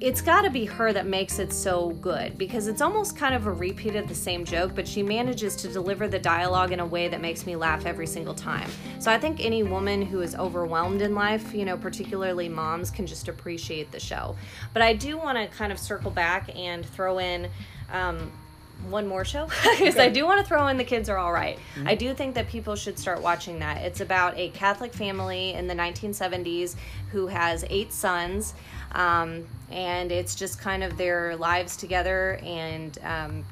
it's 0.01 0.21
got 0.21 0.43
to 0.43 0.51
be 0.51 0.65
her 0.65 0.93
that 0.93 1.07
makes 1.07 1.39
it 1.39 1.53
so 1.53 1.91
good 1.91 2.39
because 2.39 2.69
it's 2.69 2.81
almost 2.81 3.17
kind 3.17 3.35
of 3.35 3.47
a 3.47 3.53
repeat 3.53 3.97
of 3.97 4.09
the 4.09 4.15
same 4.15 4.45
joke, 4.45 4.73
but 4.75 4.87
she 4.87 5.03
manages 5.03 5.57
to 5.57 5.69
deliver 5.69 6.09
the 6.09 6.19
dialogue 6.19 6.73
in 6.73 6.81
a 6.81 6.87
way 6.87 7.09
that 7.09 7.21
makes 7.21 7.47
me 7.47 7.57
laugh 7.57 7.87
every 7.87 8.07
single 8.07 8.35
time. 8.35 8.71
So 8.99 9.11
I 9.11 9.19
think 9.19 9.45
any 9.45 9.63
woman 9.63 10.03
who 10.03 10.21
is 10.21 10.35
overwhelmed 10.35 11.03
in 11.03 11.15
life, 11.15 11.55
you 11.55 11.65
know, 11.65 11.77
particularly 11.77 12.49
moms, 12.49 12.91
can 12.91 13.07
just 13.07 13.29
appreciate 13.29 13.91
the 13.93 14.01
show. 14.01 14.37
But 14.73 14.83
I 14.83 14.95
do 14.95 15.19
want 15.19 15.39
to 15.39 15.47
kind 15.57 15.73
of 15.73 15.79
circle 15.79 16.11
back 16.11 16.55
and 16.57 16.85
throw 16.85 17.19
in. 17.19 17.49
Um, 17.93 18.33
one 18.89 19.09
more 19.09 19.25
show 19.25 19.47
because 19.63 19.97
okay. 19.97 20.05
I 20.05 20.09
do 20.09 20.25
want 20.25 20.41
to 20.41 20.47
throw 20.47 20.69
in 20.69 20.77
The 20.77 20.85
Kids 20.85 21.09
Are 21.09 21.19
All 21.19 21.33
right. 21.33 21.59
mm-hmm. 21.75 21.89
I 21.89 21.97
do 21.97 22.15
think 22.15 22.37
that 22.37 22.47
people 22.47 22.77
should 22.77 22.97
start 22.97 23.21
watching 23.21 23.59
that. 23.59 23.79
It's 23.79 24.01
about 24.01 24.39
a 24.39 24.51
Catholic 24.51 24.93
family 24.93 25.55
in 25.55 25.67
the 25.67 25.75
1970s 25.75 26.77
who 27.11 27.27
has 27.27 27.65
eight 27.71 27.93
sons. 27.93 28.55
Um, 28.93 29.47
and 29.71 30.11
it's 30.13 30.35
just 30.35 30.61
kind 30.61 30.83
of 30.83 30.97
their 30.97 31.37
lives 31.37 31.77
together. 31.77 32.39
And 32.43 32.99
um, 33.03 33.45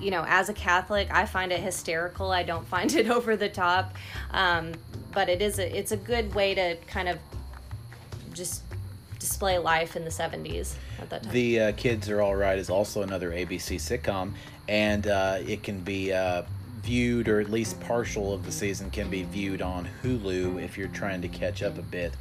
you 0.00 0.10
know 0.10 0.26
as 0.28 0.50
a 0.50 0.52
catholic 0.52 1.08
i 1.10 1.24
find 1.24 1.52
it 1.52 1.60
hysterical. 1.60 2.30
I 2.30 2.42
don't 2.42 2.66
find 2.66 2.94
it 2.94 3.08
over 3.10 3.36
the 3.36 3.48
top. 3.48 3.94
Um, 4.30 4.72
but 5.12 5.28
it 5.28 5.40
is 5.40 5.58
a, 5.58 5.76
it's 5.76 5.92
a 5.92 5.96
good 5.96 6.34
way 6.34 6.54
to 6.54 6.76
kind 6.86 7.08
of 7.08 7.18
just 8.32 8.62
display 9.18 9.58
life 9.58 9.96
in 9.96 10.04
the 10.04 10.10
70s 10.10 10.74
at 11.00 11.08
that 11.10 11.22
time. 11.22 11.32
The 11.32 11.60
uh, 11.60 11.72
kids 11.72 12.08
are 12.10 12.20
all 12.20 12.36
right 12.36 12.58
is 12.58 12.68
also 12.68 13.02
another 13.02 13.30
abc 13.30 13.76
sitcom. 13.76 14.32
And 14.68 15.06
uh, 15.06 15.38
it 15.46 15.62
can 15.62 15.80
be 15.80 16.12
uh, 16.12 16.42
viewed 16.82 17.28
or 17.28 17.40
at 17.40 17.50
least 17.50 17.80
partial 17.80 18.32
of 18.32 18.44
the 18.44 18.52
season 18.52 18.90
can 18.90 19.08
be 19.10 19.22
viewed 19.24 19.62
on 19.62 19.88
hulu 20.02 20.62
if 20.62 20.76
you're 20.76 20.88
trying 20.88 21.22
to 21.22 21.28
catch 21.28 21.62
up 21.62 21.78
a 21.78 21.82
bit 21.82 22.14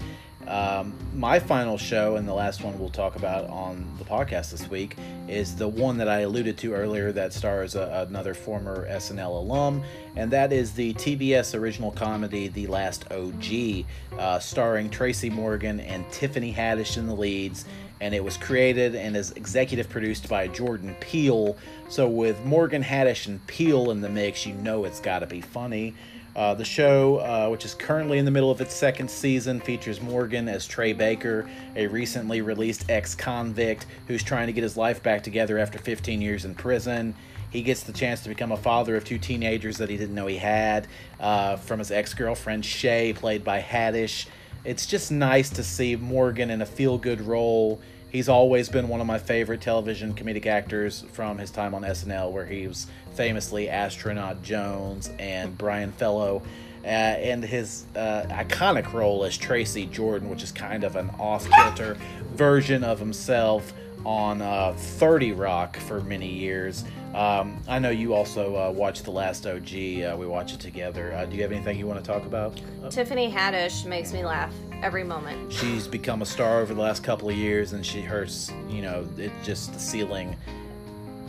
um, 0.47 0.93
my 1.13 1.39
final 1.39 1.77
show, 1.77 2.17
and 2.17 2.27
the 2.27 2.34
last 2.34 2.63
one 2.63 2.77
we'll 2.77 2.89
talk 2.89 3.15
about 3.15 3.49
on 3.49 3.86
the 3.97 4.03
podcast 4.03 4.51
this 4.51 4.69
week, 4.69 4.95
is 5.27 5.55
the 5.55 5.67
one 5.67 5.97
that 5.97 6.08
I 6.08 6.21
alluded 6.21 6.58
to 6.60 6.73
earlier 6.73 7.12
that 7.13 7.34
stars 7.34 7.75
a, 7.75 8.05
another 8.08 8.34
former 8.34 8.88
SNL 8.89 9.29
alum, 9.29 9.84
and 10.15 10.29
that 10.31 10.53
is 10.53 10.73
the 10.73 10.93
TBS 10.93 11.58
original 11.58 11.91
comedy 11.91 12.47
The 12.47 12.67
Last 12.67 13.12
OG, 13.12 13.86
uh, 14.19 14.39
starring 14.39 14.89
Tracy 14.89 15.29
Morgan 15.29 15.79
and 15.79 16.10
Tiffany 16.12 16.53
Haddish 16.53 16.97
in 16.97 17.08
the 17.08 17.15
leads. 17.15 17.65
And 18.01 18.13
it 18.13 18.21
was 18.21 18.36
created 18.36 18.93
and 18.93 19.15
is 19.15 19.31
executive 19.31 19.89
produced 19.89 20.27
by 20.27 20.49
Jordan 20.49 20.97
Peele. 20.99 21.55
So, 21.88 22.10
with 22.10 22.43
Morgan 22.43 22.84
Haddish 22.84 23.27
and 23.27 23.45
Peele 23.47 23.89
in 23.91 24.01
the 24.01 24.10
mix, 24.10 24.45
you 24.45 24.53
know 24.55 24.84
it's 24.84 24.99
got 24.99 25.19
to 25.19 25.27
be 25.27 25.39
funny. 25.39 25.95
Uh, 26.36 26.54
the 26.54 26.65
show, 26.65 27.17
uh, 27.19 27.48
which 27.48 27.63
is 27.63 27.74
currently 27.74 28.17
in 28.17 28.26
the 28.26 28.32
middle 28.32 28.52
of 28.52 28.60
its 28.60 28.74
second 28.74 29.10
season, 29.10 29.62
features 29.62 30.02
Morgan 30.02 30.50
as 30.50 30.67
Tray 30.67 30.91
Barker, 30.91 31.50
a 31.78 31.88
recently 31.88 32.41
released 32.41 32.89
ex 32.89 33.15
convict 33.15 33.86
who's 34.08 34.21
trying 34.21 34.48
to 34.48 34.54
get 34.54 34.62
his 34.62 34.76
life 34.76 35.02
back 35.02 35.24
together 35.24 35.58
after 35.58 35.80
15 35.80 36.21
years 36.21 36.43
in 36.43 36.54
prison. 36.54 37.15
He 37.52 37.62
gets 37.62 37.84
the 37.84 37.93
chance 37.93 38.21
to 38.24 38.30
become 38.30 38.52
a 38.52 38.58
father 38.58 38.98
of 38.98 39.06
two 39.06 39.17
teenagers 39.17 39.78
that 39.78 39.89
he 39.89 39.95
didn't 39.95 40.13
know 40.13 40.28
he 40.28 40.36
had 40.36 40.88
uh, 41.21 41.56
from 41.56 41.80
his 41.80 41.89
ex 41.89 42.13
girlfriend 42.13 42.65
Shay, 42.65 43.13
played 43.13 43.45
by 43.45 43.62
Haddish. 43.62 44.28
It's 44.65 44.86
just 44.86 45.13
nice 45.13 45.50
to 45.52 45.63
see 45.63 45.95
Morgan 45.95 46.50
in 46.50 46.62
a 46.62 46.65
feel 46.65 46.98
good 46.98 47.21
role. 47.21 47.80
He's 48.15 48.30
always 48.30 48.69
been 48.69 48.88
one 48.88 49.01
of 49.01 49.08
my 49.08 49.19
favorite 49.19 49.60
television 49.60 50.13
comedic 50.13 50.45
actors 50.45 51.04
from 51.12 51.38
his 51.38 51.51
time 51.51 51.75
on 51.75 51.82
SNL, 51.82 52.32
where 52.32 52.45
he 52.45 52.65
was 52.65 52.88
famously 53.13 53.67
Astronaut 53.67 54.41
Jones 54.41 55.12
and 55.19 55.58
Brian 55.58 55.91
Fellow. 55.91 56.41
Uh, 56.82 56.88
and 56.88 57.43
his 57.43 57.86
uh, 57.93 58.23
iconic 58.30 58.93
role 58.93 59.25
as 59.25 59.38
Tracy 59.38 59.86
Jordan, 59.88 60.30
which 60.30 60.43
is 60.43 60.54
kind 60.54 60.86
of 60.86 60.95
an 60.95 61.10
off 61.19 61.45
kilter 61.49 61.97
version 62.36 62.86
of 62.86 62.99
himself 62.99 63.73
on 64.06 64.41
uh, 64.41 64.73
30 64.78 65.34
Rock 65.34 65.75
for 65.75 65.99
many 65.99 66.30
years. 66.30 66.86
Um, 67.15 67.62
I 67.65 67.80
know 67.80 67.91
you 67.91 68.13
also 68.13 68.58
uh, 68.58 68.71
watched 68.71 69.06
The 69.06 69.12
Last 69.12 69.47
OG. 69.47 69.73
Uh, 69.73 70.17
we 70.17 70.28
watch 70.28 70.54
it 70.54 70.60
together. 70.60 71.13
Uh, 71.13 71.25
do 71.25 71.38
you 71.38 71.43
have 71.43 71.54
anything 71.54 71.80
you 71.80 71.88
want 71.88 72.04
to 72.04 72.06
talk 72.06 72.25
about? 72.25 72.60
Tiffany 72.89 73.32
Haddish 73.32 73.86
makes 73.86 74.12
me 74.12 74.25
laugh 74.25 74.54
every 74.84 75.06
moment. 75.06 75.51
She's 75.51 75.88
become 75.88 76.21
a 76.21 76.25
star 76.25 76.60
over 76.60 76.73
the 76.73 76.82
last 76.82 77.06
couple 77.06 77.30
of 77.30 77.36
years, 77.38 77.71
and 77.71 77.86
she 77.86 78.01
hurts, 78.01 78.51
you 78.67 78.82
know, 78.82 79.08
it 79.17 79.32
just 79.43 79.71
the 79.71 79.80
ceiling 79.80 80.36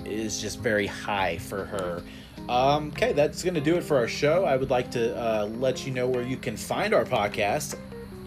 is 0.04 0.40
just 0.40 0.58
very 0.58 0.88
high 0.88 1.38
for 1.38 1.64
her. 1.66 2.02
Um, 2.48 2.88
okay, 2.88 3.12
that's 3.12 3.44
going 3.44 3.54
to 3.54 3.60
do 3.60 3.76
it 3.76 3.84
for 3.84 3.96
our 3.96 4.08
show. 4.08 4.44
I 4.44 4.56
would 4.56 4.70
like 4.70 4.90
to 4.90 5.16
uh, 5.16 5.46
let 5.46 5.86
you 5.86 5.92
know 5.92 6.08
where 6.08 6.22
you 6.22 6.36
can 6.36 6.56
find 6.56 6.94
our 6.94 7.04
podcast. 7.04 7.78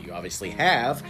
You 0.01 0.13
obviously 0.13 0.51
have, 0.51 1.03